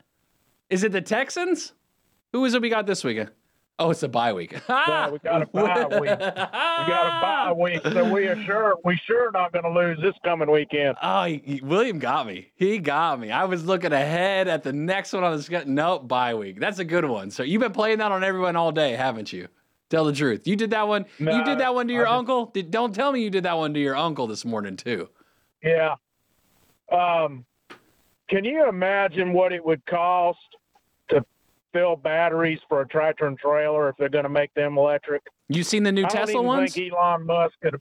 [0.70, 1.72] Is it the Texans?
[2.34, 3.32] Who is it we got this weekend?
[3.80, 4.54] Oh, it's a bye week.
[4.70, 6.02] no, we got a bye week.
[6.02, 10.00] We got a bye week, so we are sure we sure not going to lose
[10.02, 10.98] this coming weekend.
[11.04, 12.52] Oh, he, William got me.
[12.56, 13.30] He got me.
[13.30, 15.72] I was looking ahead at the next one on the schedule.
[15.72, 16.60] Nope, bye week.
[16.60, 17.30] That's a good one.
[17.30, 19.48] So you've been playing that on everyone all day, haven't you?
[19.90, 20.48] Tell the truth.
[20.48, 21.06] You did that one.
[21.20, 22.48] No, you did that one to your just, uncle.
[22.48, 25.08] Did, don't tell me you did that one to your uncle this morning too.
[25.64, 25.96] Yeah.
[26.92, 27.46] Um,
[28.30, 30.40] can you imagine what it would cost
[31.74, 35.24] fill batteries for a tractor and trailer if they're going to make them electric.
[35.50, 36.74] You seen the new I Tesla ones?
[36.74, 37.80] Think Elon Musk could.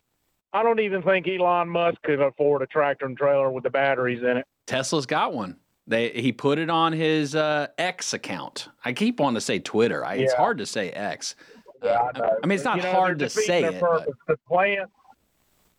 [0.53, 4.23] I don't even think Elon Musk could afford a tractor and trailer with the batteries
[4.23, 4.47] in it.
[4.67, 5.57] Tesla's got one.
[5.87, 8.69] They he put it on his uh, X account.
[8.85, 10.05] I keep wanting to say Twitter.
[10.05, 10.25] I, yeah.
[10.25, 11.37] It's hard to say X.
[11.83, 13.81] Yeah, uh, I, I, mean, it's not you know, hard to say it.
[14.27, 14.93] The plants,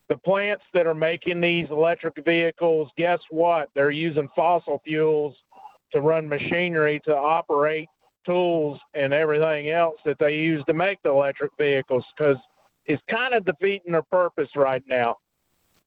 [0.07, 3.69] the plants that are making these electric vehicles, guess what?
[3.73, 5.35] They're using fossil fuels
[5.91, 7.89] to run machinery to operate
[8.27, 12.37] tools and everything else that they use to make the electric vehicles because
[12.85, 15.15] it's kind of defeating their purpose right now.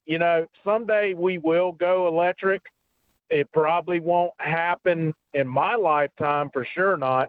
[0.06, 2.62] You know, someday we will go electric.
[3.28, 7.28] It probably won't happen in my lifetime for sure not.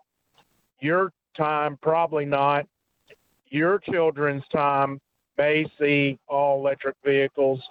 [0.79, 2.65] Your time, probably not.
[3.49, 4.99] Your children's time
[5.37, 7.61] may see all electric vehicles,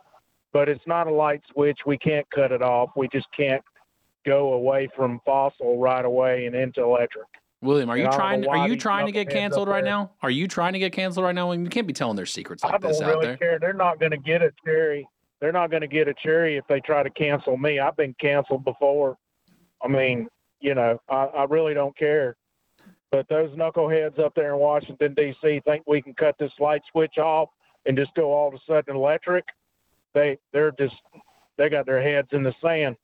[0.52, 1.80] but it's not a light switch.
[1.86, 2.90] We can't cut it off.
[2.94, 3.62] We just can't
[4.24, 7.26] go away from fossil right away and into electric.
[7.62, 8.46] William, are you trying?
[8.46, 10.12] Are you trying to get canceled right now?
[10.22, 11.52] Are you trying to get canceled right now?
[11.52, 13.20] You can't be telling their secrets like this really out there.
[13.20, 13.58] I don't care.
[13.58, 15.06] They're not going to get a cherry.
[15.40, 17.78] They're not going to get a cherry if they try to cancel me.
[17.78, 19.16] I've been canceled before.
[19.82, 20.28] I mean,
[20.60, 22.36] you know, I, I really don't care.
[23.10, 25.60] But those knuckleheads up there in Washington D.C.
[25.66, 27.48] think we can cut this light switch off
[27.86, 29.44] and just go all of a sudden electric.
[30.14, 30.94] They they're just
[31.56, 32.96] they got their heads in the sand.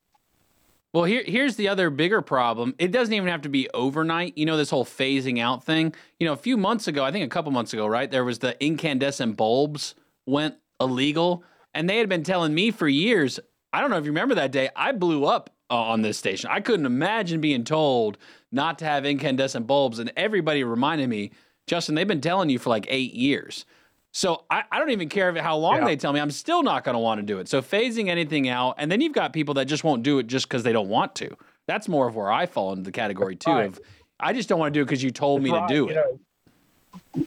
[0.97, 2.75] Well, here, here's the other bigger problem.
[2.79, 4.39] It doesn't even have to be overnight.
[4.39, 5.95] You know, this whole phasing out thing.
[6.19, 8.11] You know, a few months ago, I think a couple months ago, right?
[8.11, 11.45] There was the incandescent bulbs went illegal.
[11.75, 13.39] And they had been telling me for years,
[13.75, 16.49] I don't know if you remember that day, I blew up uh, on this station.
[16.51, 18.17] I couldn't imagine being told
[18.51, 19.99] not to have incandescent bulbs.
[19.99, 21.31] And everybody reminded me,
[21.67, 23.67] Justin, they've been telling you for like eight years.
[24.17, 25.85] So I, I don't even care how long yeah.
[25.85, 26.21] they tell me.
[26.21, 27.49] I'm still not going to want to do it.
[27.49, 30.49] So phasing anything out, and then you've got people that just won't do it just
[30.49, 31.37] because they don't want to.
[31.67, 33.51] That's more of where I fall into the category too.
[33.51, 33.67] Right.
[33.67, 33.79] Of
[34.19, 35.69] I just don't want to do it because you told That's me right.
[35.69, 35.95] to do it.
[37.15, 37.27] know,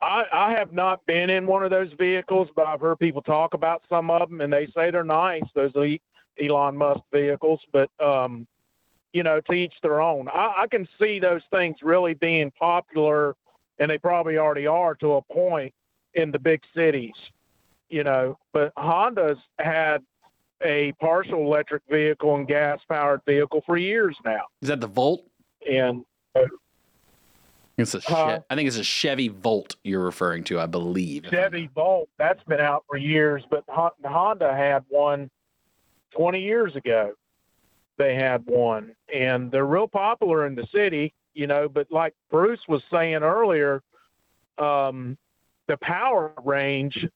[0.00, 3.54] I, I have not been in one of those vehicles, but I've heard people talk
[3.54, 5.42] about some of them, and they say they're nice.
[5.52, 5.72] Those
[6.40, 8.46] Elon Musk vehicles, but um,
[9.12, 10.28] you know, to each their own.
[10.28, 13.34] I, I can see those things really being popular
[13.82, 15.74] and they probably already are to a point
[16.14, 17.14] in the big cities,
[17.90, 18.38] you know.
[18.52, 20.02] But Honda's had
[20.62, 24.42] a partial electric vehicle and gas powered vehicle for years now.
[24.62, 25.26] Is that the Volt?
[25.68, 26.04] And
[27.76, 28.36] It's a Huh?
[28.38, 31.26] che- I think it's a Chevy Volt you're referring to, I believe.
[31.28, 35.28] Chevy Volt, that's been out for years, but Honda had one
[36.12, 37.14] 20 years ago.
[37.96, 41.68] They had one, and they're real popular in the city, you know.
[41.68, 43.82] But like Bruce was saying earlier,
[44.58, 45.16] um,
[45.68, 47.06] the power range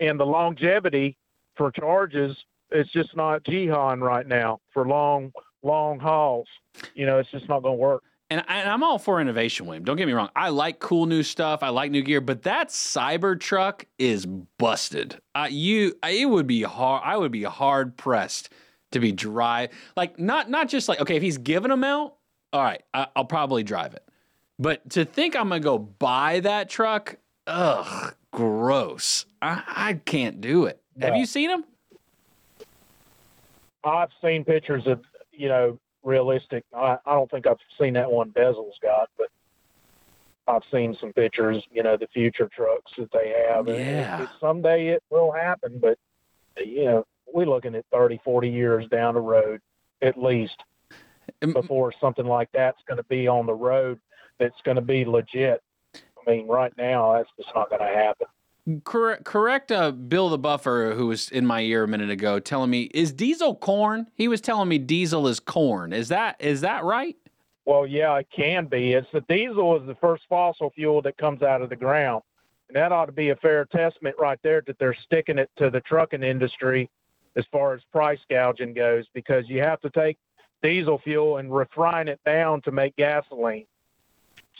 [0.00, 1.16] and the longevity
[1.56, 2.36] for charges,
[2.70, 6.48] it's just not Jihan right now for long, long hauls.
[6.94, 8.02] You know, it's just not going to work.
[8.28, 9.84] And, I, I'm all for innovation, William.
[9.84, 10.30] Don't get me wrong.
[10.34, 11.62] I like cool new stuff.
[11.62, 15.20] I like new gear, but that Cybertruck is busted.
[15.34, 17.02] Uh, you, it would be hard.
[17.04, 18.50] I would be hard pressed
[18.92, 19.68] to be dry.
[19.96, 22.16] Like not not just like okay, if he's giving them out,
[22.56, 24.02] all right, I, I'll probably drive it.
[24.58, 27.16] But to think I'm gonna go buy that truck,
[27.46, 29.26] ugh, gross.
[29.42, 30.80] I, I can't do it.
[31.02, 31.64] Have you seen them?
[33.84, 36.64] I've seen pictures of, you know, realistic.
[36.74, 39.28] I, I don't think I've seen that one Bezel's got, but
[40.48, 43.68] I've seen some pictures, you know, the future trucks that they have.
[43.68, 44.22] And Yeah.
[44.22, 45.98] it- someday it will happen, but,
[46.64, 49.60] you know, we're looking at 30, 40 years down the road
[50.00, 50.56] at least
[51.52, 54.00] before something like that's going to be on the road
[54.38, 55.62] that's going to be legit.
[55.94, 58.26] I mean, right now, that's just not going to happen.
[58.84, 59.70] Correct, correct.
[59.70, 63.12] Uh, Bill the Buffer, who was in my ear a minute ago, telling me is
[63.12, 64.08] diesel corn.
[64.14, 65.92] He was telling me diesel is corn.
[65.92, 67.16] Is that is that right?
[67.64, 68.94] Well, yeah, it can be.
[68.94, 72.22] It's the diesel is the first fossil fuel that comes out of the ground.
[72.68, 75.70] And that ought to be a fair testament right there that they're sticking it to
[75.70, 76.90] the trucking industry
[77.36, 80.18] as far as price gouging goes, because you have to take
[80.62, 83.66] diesel fuel and refine it down to make gasoline.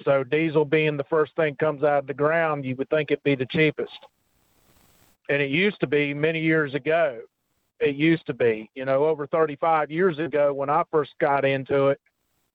[0.05, 3.25] So diesel being the first thing comes out of the ground, you would think it'd
[3.25, 3.99] be the cheapest.
[5.29, 7.21] And it used to be many years ago.
[7.81, 11.89] It used to be, you know, over 35 years ago when I first got into
[11.89, 12.01] it,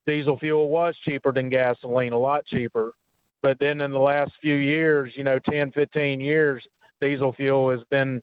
[0.08, 2.94] diesel fuel was cheaper than gasoline, a lot cheaper.
[3.42, 6.68] But then in the last few years, you know, 10, 15 years,
[7.00, 8.22] diesel fuel has been,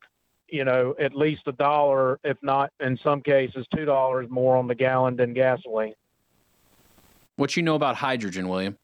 [0.49, 4.75] you know, at least a dollar, if not in some cases, $2 more on the
[4.75, 5.95] gallon than gasoline.
[7.37, 8.77] What you know about hydrogen, William?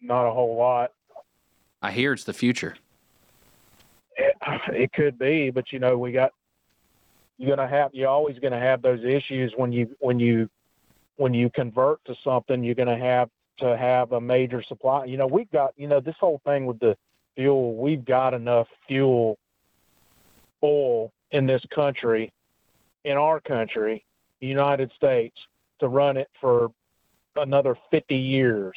[0.00, 0.92] Not a whole lot.
[1.82, 2.76] I hear it's the future.
[4.16, 4.36] It,
[4.68, 6.32] it could be, but you know, we got,
[7.38, 10.48] you're going to have, you're always going to have those issues when you, when you,
[11.16, 15.04] when you convert to something, you're going to have to have a major supply.
[15.04, 16.96] You know, we've got, you know, this whole thing with the
[17.34, 19.38] fuel, we've got enough fuel
[20.64, 22.32] oil in this country,
[23.04, 24.04] in our country,
[24.40, 25.36] the United States,
[25.80, 26.70] to run it for
[27.36, 28.74] another 50 years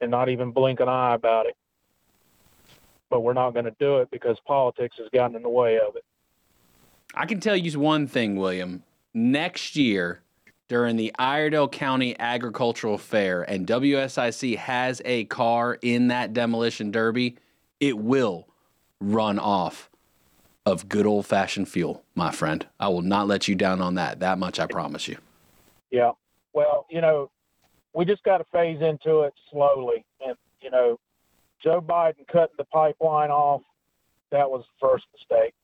[0.00, 1.56] and not even blink an eye about it.
[3.10, 5.96] But we're not going to do it because politics has gotten in the way of
[5.96, 6.04] it.
[7.14, 8.84] I can tell you one thing, William.
[9.12, 10.22] Next year,
[10.68, 17.36] during the Iredell County Agricultural Fair, and WSIC has a car in that demolition derby,
[17.78, 18.48] it will
[18.98, 19.90] run off
[20.64, 22.66] of good old fashioned fuel, my friend.
[22.78, 24.20] I will not let you down on that.
[24.20, 25.18] That much I promise you.
[25.90, 26.12] Yeah.
[26.52, 27.30] Well, you know,
[27.94, 30.04] we just got to phase into it slowly.
[30.24, 30.98] And, you know,
[31.62, 33.62] Joe Biden cutting the pipeline off,
[34.30, 35.54] that was the first mistake.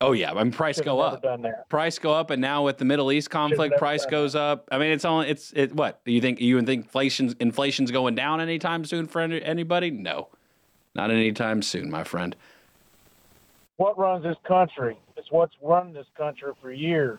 [0.00, 1.22] Oh yeah, I mean price Should go up.
[1.22, 1.68] that.
[1.70, 4.68] Price go up, and now with the Middle East conflict, price goes up.
[4.70, 5.74] I mean, it's only it's it.
[5.74, 6.40] What Do you think?
[6.40, 9.90] You think inflation's inflation's going down anytime soon for any, anybody?
[9.90, 10.28] No,
[10.94, 12.36] not anytime soon, my friend.
[13.76, 14.96] What runs this country?
[15.16, 17.18] It's what's run this country for years.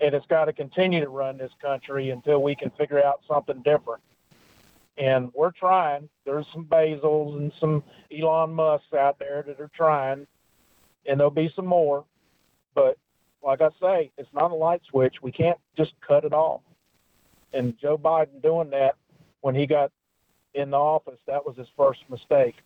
[0.00, 3.62] And it's got to continue to run this country until we can figure out something
[3.62, 4.02] different.
[4.96, 6.08] And we're trying.
[6.24, 7.82] There's some Bezos and some
[8.16, 10.26] Elon Musks out there that are trying,
[11.06, 12.04] and there'll be some more.
[12.74, 12.96] But
[13.42, 15.16] like I say, it's not a light switch.
[15.20, 16.62] We can't just cut it off.
[17.52, 18.96] And Joe Biden doing that
[19.42, 19.92] when he got
[20.54, 22.56] in the office, that was his first mistake.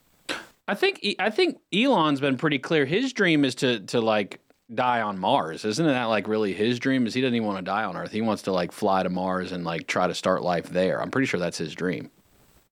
[0.68, 2.84] I think I think Elon's been pretty clear.
[2.84, 4.40] His dream is to to like
[4.72, 5.64] die on Mars.
[5.64, 7.06] Isn't that like really his dream?
[7.06, 8.12] Is he doesn't even want to die on Earth.
[8.12, 11.00] He wants to like fly to Mars and like try to start life there.
[11.00, 12.10] I'm pretty sure that's his dream.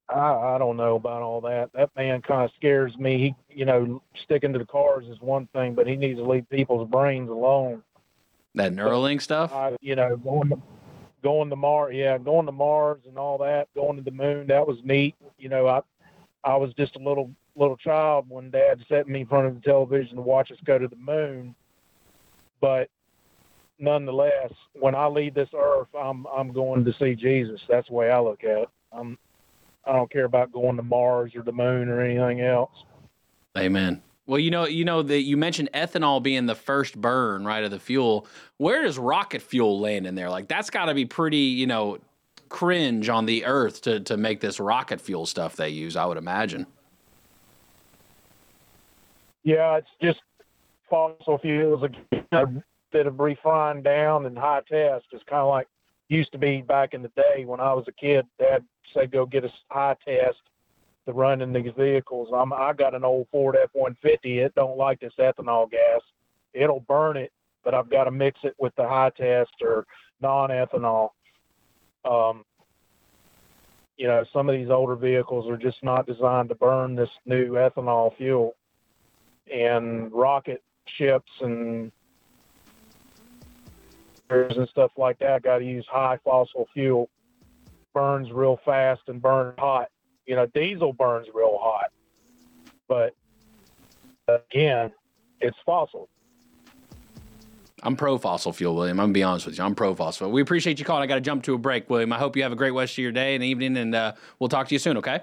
[0.08, 1.72] I, I don't know about all that.
[1.72, 3.34] That man kind of scares me.
[3.48, 6.48] He, you know, sticking to the cars is one thing, but he needs to leave
[6.48, 7.82] people's brains alone.
[8.54, 9.52] That Neuralink stuff.
[9.52, 10.62] I, you know, going to
[11.22, 14.66] going to Mars, yeah, going to Mars and all that, going to the moon, that
[14.66, 15.16] was neat.
[15.38, 15.80] You know, I
[16.44, 19.60] I was just a little little child when Dad set me in front of the
[19.60, 21.54] television to watch us go to the moon.
[22.60, 22.88] But
[23.78, 27.60] nonetheless, when I leave this earth, I'm I'm going to see Jesus.
[27.68, 28.68] That's the way I look at it.
[28.92, 29.18] I'm
[29.84, 32.72] I don't care about going to Mars or the moon or anything else.
[33.56, 34.02] Amen.
[34.26, 37.70] Well, you know, you know that you mentioned ethanol being the first burn, right, of
[37.70, 38.26] the fuel.
[38.56, 40.30] Where does rocket fuel land in there?
[40.30, 41.98] Like that's got to be pretty, you know,
[42.48, 45.96] cringe on the earth to to make this rocket fuel stuff they use.
[45.96, 46.66] I would imagine.
[49.46, 50.18] Yeah, it's just
[50.90, 55.04] fossil fuels again that have refined down and high test.
[55.12, 55.68] It's kind of like
[56.08, 58.26] used to be back in the day when I was a kid.
[58.40, 60.38] Dad said go get a high test
[61.06, 62.28] to run in these vehicles.
[62.34, 64.18] I'm I got an old Ford F-150.
[64.24, 66.00] It don't like this ethanol gas.
[66.52, 67.30] It'll burn it,
[67.62, 69.86] but I've got to mix it with the high test or
[70.20, 71.10] non-ethanol.
[72.04, 72.44] Um,
[73.96, 77.52] you know, some of these older vehicles are just not designed to burn this new
[77.52, 78.56] ethanol fuel.
[79.52, 81.92] And rocket ships and
[84.28, 87.08] and stuff like that got to use high fossil fuel.
[87.94, 89.88] Burns real fast and burns hot.
[90.26, 91.92] You know, diesel burns real hot,
[92.88, 93.14] but
[94.28, 94.92] again,
[95.40, 96.08] it's fossil.
[97.82, 98.98] I'm pro fossil fuel, William.
[98.98, 99.64] I'm gonna be honest with you.
[99.64, 100.30] I'm pro fossil.
[100.30, 101.04] We appreciate you calling.
[101.04, 102.12] I got to jump to a break, William.
[102.12, 104.48] I hope you have a great rest of your day and evening, and uh, we'll
[104.48, 104.96] talk to you soon.
[104.96, 105.20] Okay.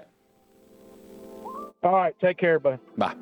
[1.82, 2.14] All right.
[2.20, 2.78] Take care, bud.
[2.96, 3.14] Bye.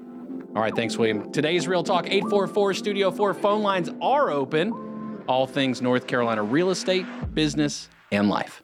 [0.54, 0.76] All right.
[0.76, 1.32] Thanks, William.
[1.32, 5.22] Today's Real Talk 844 Studio 4 phone lines are open.
[5.26, 8.62] All things North Carolina real estate, business, and life.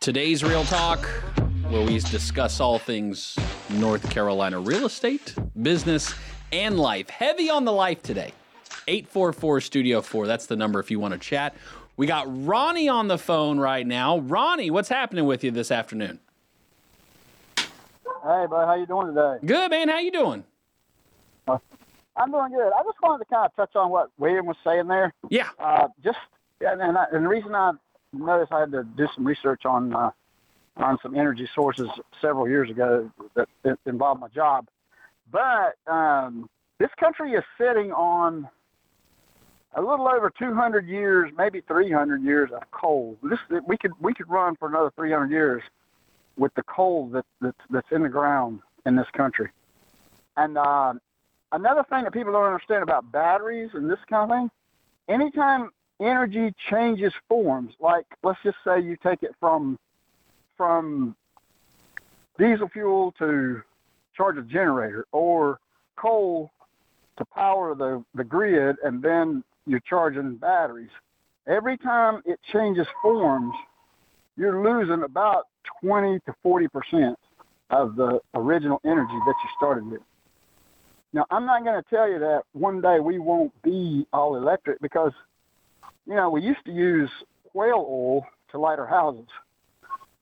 [0.00, 1.06] Today's Real Talk,
[1.70, 3.38] where we discuss all things
[3.70, 6.14] North Carolina real estate, business,
[6.52, 7.08] and life.
[7.08, 8.34] Heavy on the life today.
[8.86, 10.26] 844 Studio 4.
[10.26, 11.56] That's the number if you want to chat.
[11.96, 14.18] We got Ronnie on the phone right now.
[14.18, 16.20] Ronnie, what's happening with you this afternoon?
[18.22, 19.36] Hey, bud, how you doing today?
[19.44, 19.88] Good, man.
[19.88, 20.44] How you doing?
[21.48, 22.72] I'm doing good.
[22.72, 25.14] I just wanted to kind of touch on what William was saying there.
[25.30, 25.48] Yeah.
[25.58, 26.18] Uh, just
[26.60, 27.72] and and, I, and the reason I
[28.12, 30.10] noticed I had to do some research on uh,
[30.76, 31.88] on some energy sources
[32.20, 34.66] several years ago that, that involved my job,
[35.30, 38.48] but um, this country is sitting on
[39.74, 43.16] a little over 200 years, maybe 300 years of coal.
[43.22, 45.62] This we could we could run for another 300 years
[46.38, 49.50] with the coal that, that that's in the ground in this country.
[50.36, 50.94] And uh,
[51.52, 54.50] another thing that people don't understand about batteries and this kind of thing,
[55.08, 55.70] anytime
[56.00, 59.78] energy changes forms, like let's just say you take it from
[60.56, 61.14] from
[62.38, 63.62] diesel fuel to
[64.16, 65.58] charge a generator or
[65.96, 66.50] coal
[67.16, 70.90] to power the, the grid and then you're charging batteries.
[71.46, 73.54] Every time it changes forms,
[74.36, 75.46] you're losing about
[75.82, 77.18] 20 to 40 percent
[77.70, 80.00] of the original energy that you started with.
[81.12, 84.80] Now, I'm not going to tell you that one day we won't be all electric
[84.80, 85.12] because,
[86.06, 87.10] you know, we used to use
[87.54, 89.26] whale oil to light our houses.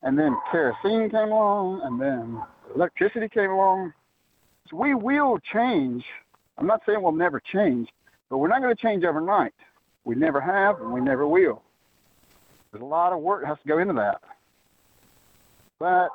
[0.03, 2.41] And then kerosene came along, and then
[2.75, 3.93] electricity came along.
[4.71, 6.05] So we will change.
[6.59, 7.89] I'm not saying we'll never change,
[8.31, 9.55] but we're not going to change overnight.
[10.05, 11.63] We never have, and we never will.
[12.71, 14.21] There's a lot of work that has to go into that.
[15.79, 16.09] But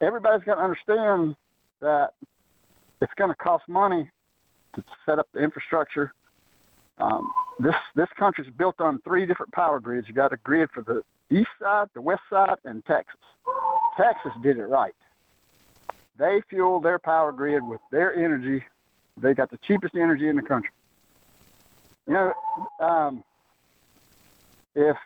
[0.00, 1.36] everybody's got to understand
[1.80, 2.14] that
[3.00, 4.10] it's going to cost money
[4.74, 6.12] to set up the infrastructure.
[6.98, 10.08] Um, this this country's built on three different power grids.
[10.08, 11.02] You got a grid for the
[11.34, 13.20] east side, the west side, and Texas.
[13.96, 14.94] Texas did it right.
[16.18, 18.64] They fuel their power grid with their energy.
[19.18, 20.70] They got the cheapest energy in the country.
[22.06, 22.32] You know,
[22.80, 23.24] um,
[24.74, 24.96] if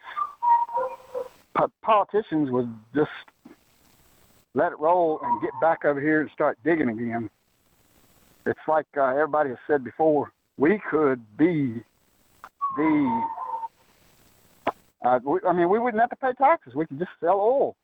[1.82, 3.10] politicians would just
[4.54, 7.30] let it roll and get back over here and start digging again,
[8.46, 11.82] it's like uh, everybody has said before, we could be
[12.76, 13.22] the.
[15.04, 16.74] Uh, we, I mean, we wouldn't have to pay taxes.
[16.74, 17.76] We could just sell oil.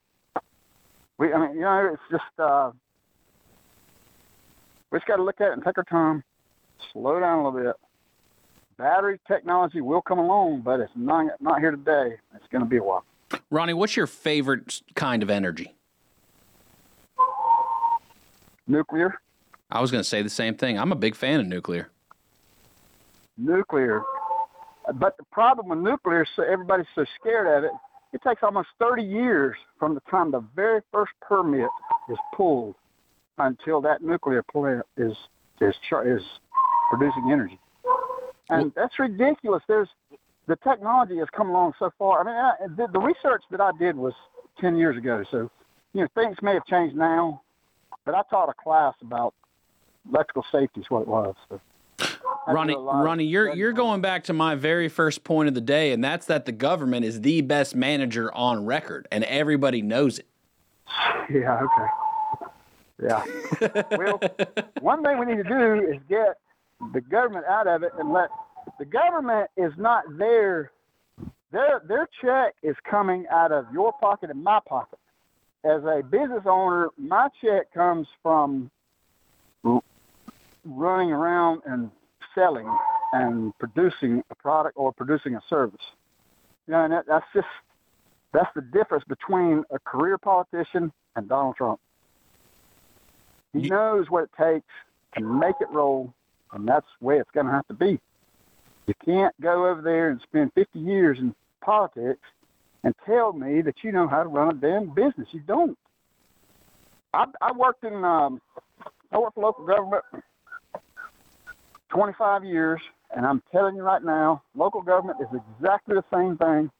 [1.17, 2.71] We, I mean, you know, it's just uh,
[4.91, 6.23] we just got to look at it and take our time,
[6.91, 7.75] slow down a little bit.
[8.77, 12.17] Battery technology will come along, but it's not not here today.
[12.35, 13.03] It's going to be a while.
[13.49, 15.76] Ronnie, what's your favorite kind of energy?
[18.67, 19.15] Nuclear.
[19.69, 20.77] I was going to say the same thing.
[20.79, 21.89] I'm a big fan of nuclear.
[23.37, 24.01] nuclear.
[24.93, 27.71] But the problem with nuclear is so everybody's so scared of it.
[28.13, 31.69] It takes almost 30 years from the time the very first permit
[32.09, 32.75] is pulled
[33.37, 35.13] until that nuclear plant is
[35.59, 36.21] is is
[36.89, 37.59] producing energy,
[38.49, 39.61] and that's ridiculous.
[39.67, 39.89] There's
[40.47, 42.21] the technology has come along so far.
[42.21, 44.13] I mean, I, the, the research that I did was
[44.61, 45.51] 10 years ago, so
[45.93, 47.41] you know things may have changed now.
[48.07, 49.33] But I taught a class about
[50.09, 51.35] electrical safety is what it was.
[51.49, 51.59] So.
[52.47, 55.49] Ronnie, do a lot of Ronnie, you're you're going back to my very first point
[55.49, 59.25] of the day, and that's that the government is the best manager on record, and
[59.25, 60.25] everybody knows it.
[61.29, 61.41] it.
[61.41, 62.47] Yeah, okay.
[63.03, 63.83] Yeah.
[63.97, 64.21] well,
[64.79, 66.37] one thing we need to do is get
[66.93, 68.29] the government out of it and let
[68.79, 70.71] the government is not there.
[71.51, 74.97] Their their check is coming out of your pocket and my pocket.
[75.63, 78.69] As a business owner, my check comes from
[80.63, 81.91] running around and
[82.35, 82.67] selling
[83.13, 85.81] and producing a product or producing a service.
[86.67, 87.47] You know, and that, that's just
[88.33, 91.79] that's the difference between a career politician and Donald Trump.
[93.53, 94.67] He You- knows what it takes
[95.17, 96.13] to make it roll,
[96.51, 97.99] and that's the way it's going to have to be.
[98.85, 102.21] You can't go over there and spend 50 years in politics
[102.87, 105.27] and tell me that you know how to run a damn business.
[105.31, 105.77] You don't.
[107.13, 108.39] I, I worked in, um,
[109.11, 110.05] I worked for local government
[111.89, 112.79] 25 years,
[113.13, 115.27] and I'm telling you right now, local government is
[115.57, 116.71] exactly the same thing,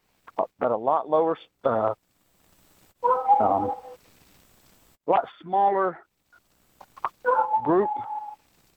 [0.59, 1.93] but a lot lower, uh,
[3.41, 3.71] um,
[5.07, 5.99] a lot smaller
[7.65, 7.89] group,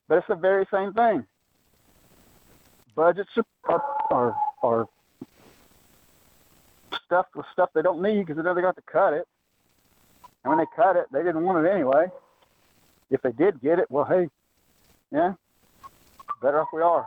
[0.08, 1.24] but it's the very same thing.
[2.96, 3.30] Budgets
[3.68, 4.88] are are, are
[7.05, 9.26] stuffed with stuff they don't need because they they got to cut it.
[10.45, 12.07] And when they cut it, they didn't want it anyway.
[13.11, 14.28] If they did get it, well, hey,
[15.11, 15.34] yeah,
[16.41, 17.07] better off we are.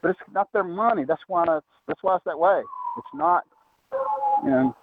[0.00, 1.04] But it's not their money.
[1.04, 2.62] That's why it's, that's why it's that way.
[2.98, 3.44] It's not,
[4.44, 4.76] you know,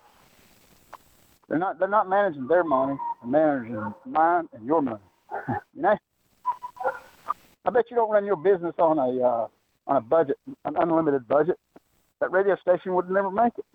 [1.48, 2.98] they're not they're not managing their money.
[3.22, 5.00] They're managing mine and your money.
[5.74, 5.98] you know.
[7.66, 9.48] I bet you don't run your business on a uh,
[9.88, 11.58] on a budget, an unlimited budget.
[12.20, 13.66] That radio station would never make it.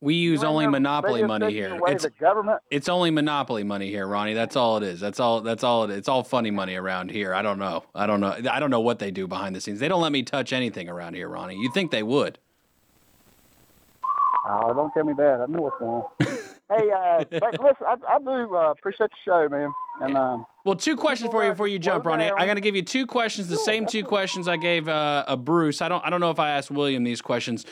[0.00, 1.78] We use only monopoly money here.
[1.86, 2.60] It's government.
[2.70, 4.34] it's only monopoly money here, Ronnie.
[4.34, 5.00] That's all it is.
[5.00, 5.40] That's all.
[5.40, 5.98] That's all it is.
[5.98, 7.34] It's all funny money around here.
[7.34, 7.84] I don't know.
[7.94, 8.36] I don't know.
[8.50, 9.80] I don't know what they do behind the scenes.
[9.80, 11.56] They don't let me touch anything around here, Ronnie.
[11.56, 12.38] You think they would?
[14.48, 15.40] Oh, don't tell me that.
[15.40, 16.35] I know what's going on.
[16.68, 19.72] Hey, uh, but listen, I, I do uh, appreciate the show, man.
[20.00, 22.30] And um, Well, two questions for you before you jump, Ronnie.
[22.30, 25.36] I'm going to give you two questions, the same two questions I gave uh, a
[25.36, 25.80] Bruce.
[25.80, 26.04] I don't.
[26.04, 27.64] I don't know if I asked William these questions.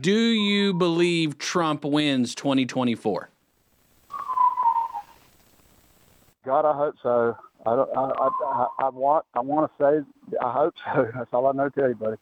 [0.00, 3.30] Do you believe Trump wins 2024?
[6.44, 7.36] God, I hope so.
[7.66, 7.90] I don't.
[7.96, 9.24] I, I, I, want.
[9.34, 10.36] I want to say.
[10.40, 11.10] I hope so.
[11.14, 12.16] That's all I know to you, buddy.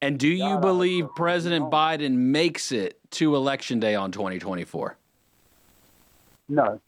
[0.00, 1.08] And do you God, believe.
[1.14, 1.70] President.
[1.70, 4.96] Biden makes it to Election Day on 2024?
[6.52, 6.78] No,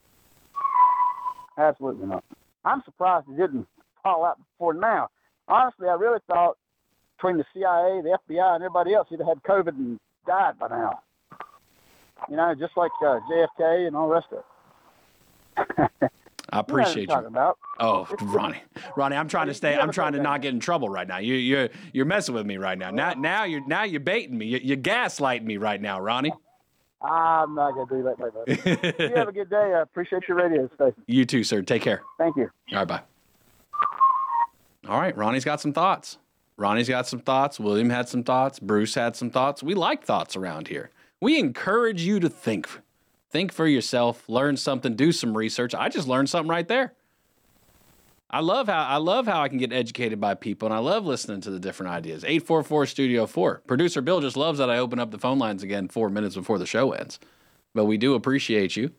[1.57, 2.23] absolutely not.
[2.67, 3.67] I'm surprised he didn't
[4.03, 5.09] fall out before now.
[5.49, 6.59] Honestly, I really thought
[7.17, 10.69] between the CIA, the FBI, and everybody else, he'd have had COVID and died by
[10.69, 11.01] now.
[12.29, 16.01] You know, just like uh, JFK and all the rest of it.
[16.53, 17.29] I You know what I'm appreciate talking you.
[17.29, 17.59] about.
[17.81, 18.63] Oh, Ronnie,
[18.97, 19.77] Ronnie, I'm trying to stay.
[19.77, 21.19] I'm trying to not get in trouble right now.
[21.19, 22.91] You, you're you're messing with me right now.
[22.91, 24.47] Now, now you're now you're baiting me.
[24.47, 26.33] You're, you're gaslighting me right now, Ronnie.
[27.05, 29.05] I'm not gonna do that, buddy.
[29.05, 29.75] you have a good day.
[29.75, 31.03] I appreciate your radio station.
[31.07, 31.63] you too, sir.
[31.63, 32.03] Take care.
[32.19, 32.51] Thank you.
[32.73, 33.03] All right, bye.
[34.89, 36.19] All right, Ronnie's got some thoughts.
[36.57, 37.59] Ronnie's got some thoughts.
[37.59, 38.59] William had some thoughts.
[38.59, 39.63] Bruce had some thoughts.
[39.63, 40.91] We like thoughts around here.
[41.21, 42.69] We encourage you to think.
[43.31, 45.75] Think for yourself, learn something, do some research.
[45.75, 46.93] I just learned something right there.
[48.31, 51.07] I love how I love how I can get educated by people and I love
[51.07, 52.25] listening to the different ideas.
[52.25, 53.63] 844 Studio 4.
[53.67, 56.59] Producer Bill just loves that I open up the phone lines again 4 minutes before
[56.59, 57.21] the show ends.
[57.75, 58.93] But we do appreciate you.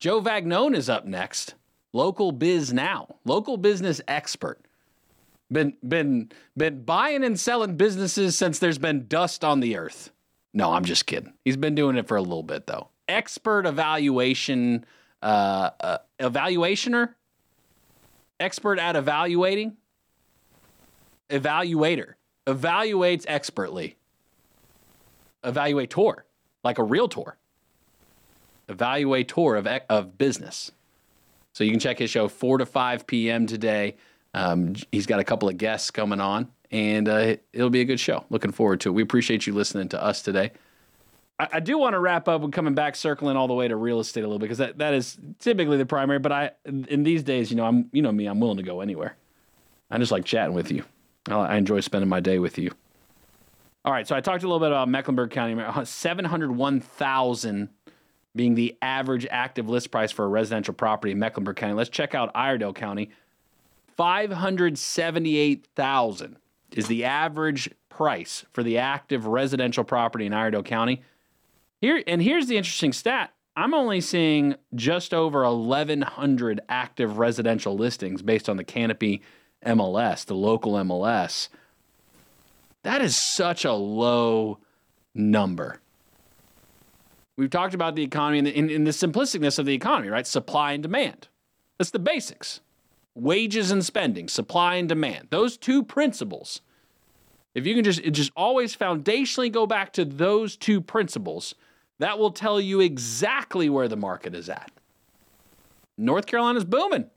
[0.00, 1.54] Joe Vagnone is up next.
[1.92, 4.60] Local Biz Now, local business expert.
[5.52, 10.10] Been been been buying and selling businesses since there's been dust on the earth.
[10.54, 11.34] No, I'm just kidding.
[11.44, 12.88] He's been doing it for a little bit though.
[13.08, 14.86] Expert evaluation
[15.22, 17.14] uh, uh evaluationer,
[18.40, 19.76] expert at evaluating,
[21.28, 22.14] evaluator,
[22.46, 23.96] evaluates expertly.
[25.44, 26.22] Evaluator,
[26.64, 27.36] like a realtor.
[28.68, 30.72] Evaluator of of business.
[31.52, 33.46] So you can check his show 4 to 5 p.m.
[33.46, 33.96] today.
[34.34, 37.98] Um, he's got a couple of guests coming on, and uh, it'll be a good
[37.98, 38.24] show.
[38.30, 38.92] Looking forward to it.
[38.92, 40.52] We appreciate you listening to us today.
[41.40, 43.74] I, I do want to wrap up with coming back, circling all the way to
[43.74, 46.18] real estate a little bit because that, that is typically the primary.
[46.18, 48.82] But I, in these days, you know, I'm you know me, I'm willing to go
[48.82, 49.16] anywhere.
[49.90, 50.84] I just like chatting with you.
[51.28, 52.72] I, I enjoy spending my day with you.
[53.86, 57.70] All right, so I talked a little bit about Mecklenburg County, uh, 701,000
[58.36, 61.72] being the average active list price for a residential property in Mecklenburg County.
[61.72, 63.08] Let's check out Iredell County.
[63.96, 66.36] 578,000
[66.72, 71.00] is the average price for the active residential property in Iredell County.
[71.80, 73.32] Here and here's the interesting stat.
[73.56, 79.22] I'm only seeing just over 1100 active residential listings based on the Canopy
[79.64, 81.48] MLS, the local MLS.
[82.82, 84.58] That is such a low
[85.14, 85.80] number.
[87.36, 90.26] We've talked about the economy and the, in, in the simplisticness of the economy, right?
[90.26, 91.28] Supply and demand.
[91.78, 92.60] That's the basics
[93.14, 95.28] wages and spending, supply and demand.
[95.30, 96.60] Those two principles.
[97.54, 101.54] If you can just just always foundationally go back to those two principles,
[102.00, 104.72] that will tell you exactly where the market is at.
[105.98, 107.10] North Carolina's booming.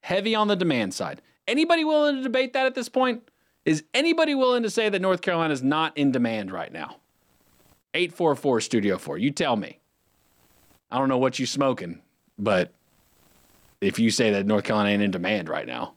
[0.00, 1.22] Heavy on the demand side.
[1.46, 3.22] Anybody willing to debate that at this point?
[3.64, 6.96] Is anybody willing to say that North Carolina is not in demand right now?
[7.94, 9.16] 844 Studio 4.
[9.18, 9.78] You tell me.
[10.90, 12.02] I don't know what you're smoking,
[12.36, 12.72] but
[13.80, 15.94] if you say that North Carolina ain't in demand right now.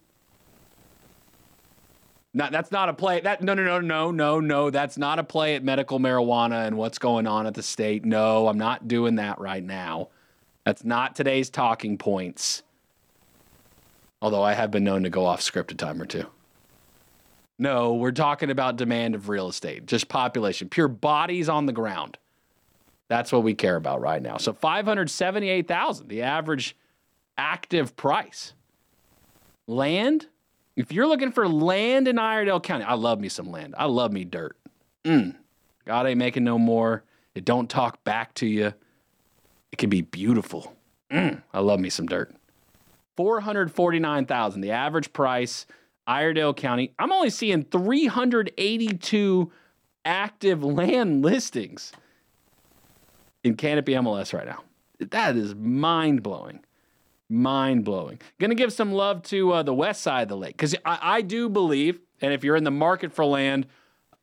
[2.34, 3.19] Not, that's not a play.
[3.19, 4.69] That no no no no no no.
[4.69, 8.05] That's not a play at medical marijuana and what's going on at the state.
[8.05, 10.09] No, I'm not doing that right now.
[10.65, 12.63] That's not today's talking points.
[14.21, 16.25] Although I have been known to go off script a time or two.
[17.59, 22.17] No, we're talking about demand of real estate, just population, pure bodies on the ground.
[23.07, 24.38] That's what we care about right now.
[24.38, 26.75] So 578,000, the average
[27.38, 28.53] active price.
[29.67, 30.27] Land,
[30.76, 33.76] if you're looking for land in Iredell County, I love me some land.
[33.78, 34.57] I love me dirt.
[35.03, 35.36] Mm.
[35.86, 37.03] God ain't making no more.
[37.36, 38.74] It don't talk back to you.
[39.72, 40.76] It can be beautiful.
[41.09, 41.41] Mm.
[41.53, 42.34] I love me some dirt.
[43.17, 45.65] 449,000, the average price,
[46.07, 46.93] Iredell County.
[46.97, 49.51] I'm only seeing 382
[50.05, 51.91] active land listings
[53.43, 54.63] in Canopy MLS right now.
[54.99, 56.63] That is mind blowing.
[57.32, 58.19] Mind blowing.
[58.41, 61.21] Gonna give some love to uh, the west side of the lake because I, I,
[61.21, 63.67] do believe, and if you're in the market for land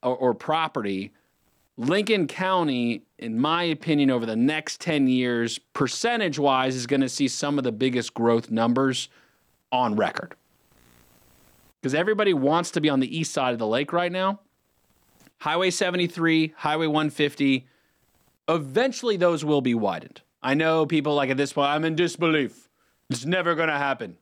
[0.02, 1.12] or, or property,
[1.78, 7.08] Lincoln County, in my opinion, over the next 10 years, percentage wise, is going to
[7.08, 9.08] see some of the biggest growth numbers
[9.72, 10.34] on record.
[11.80, 14.40] Because everybody wants to be on the east side of the lake right now.
[15.38, 17.66] Highway 73, Highway 150,
[18.48, 20.20] eventually those will be widened.
[20.42, 22.67] I know people like at this point, I'm in disbelief.
[23.10, 24.18] It's never going to happen.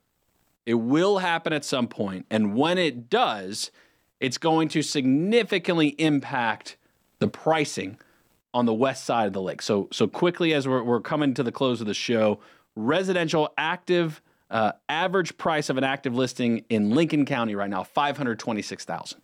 [0.65, 3.71] It will happen at some point, And when it does,
[4.19, 6.77] it's going to significantly impact
[7.19, 7.97] the pricing
[8.53, 9.61] on the west side of the lake.
[9.61, 12.39] So, so quickly as we're, we're coming to the close of the show,
[12.75, 19.21] residential active uh, average price of an active listing in Lincoln County right now, 526000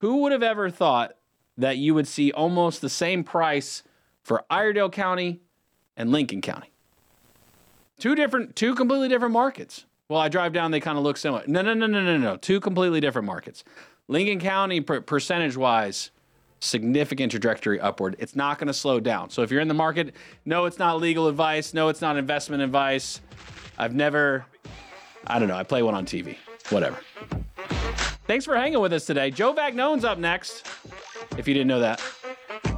[0.00, 1.14] Who would have ever thought
[1.56, 3.82] that you would see almost the same price
[4.22, 5.40] for Iredell County
[5.96, 6.70] and Lincoln County.
[7.98, 9.84] Two different, two completely different markets.
[10.08, 11.42] Well, I drive down, they kind of look similar.
[11.46, 12.36] No, no, no, no, no, no.
[12.36, 13.64] Two completely different markets.
[14.06, 16.10] Lincoln County, per- percentage wise,
[16.60, 18.16] significant trajectory upward.
[18.18, 19.30] It's not going to slow down.
[19.30, 20.14] So if you're in the market,
[20.46, 21.74] no, it's not legal advice.
[21.74, 23.20] No, it's not investment advice.
[23.76, 24.46] I've never,
[25.26, 26.36] I don't know, I play one on TV.
[26.70, 26.98] Whatever.
[28.28, 29.30] Thanks for hanging with us today.
[29.30, 30.66] Joe Vagnone's up next,
[31.38, 32.02] if you didn't know that.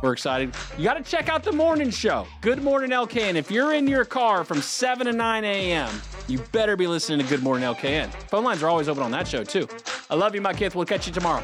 [0.01, 0.55] We're excited.
[0.79, 2.25] You got to check out the morning show.
[2.41, 3.35] Good Morning LKN.
[3.35, 5.91] If you're in your car from 7 to 9 a.m.,
[6.29, 8.13] you better be listening to Good Morning LKN.
[8.29, 9.67] Phone lines are always open on that show, too.
[10.09, 10.77] I love you, my kids.
[10.77, 11.43] We'll catch you tomorrow.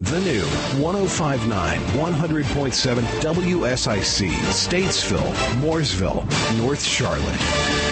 [0.00, 0.42] The new
[0.82, 7.91] 1059 100.7 WSIC, Statesville, Mooresville, North Charlotte.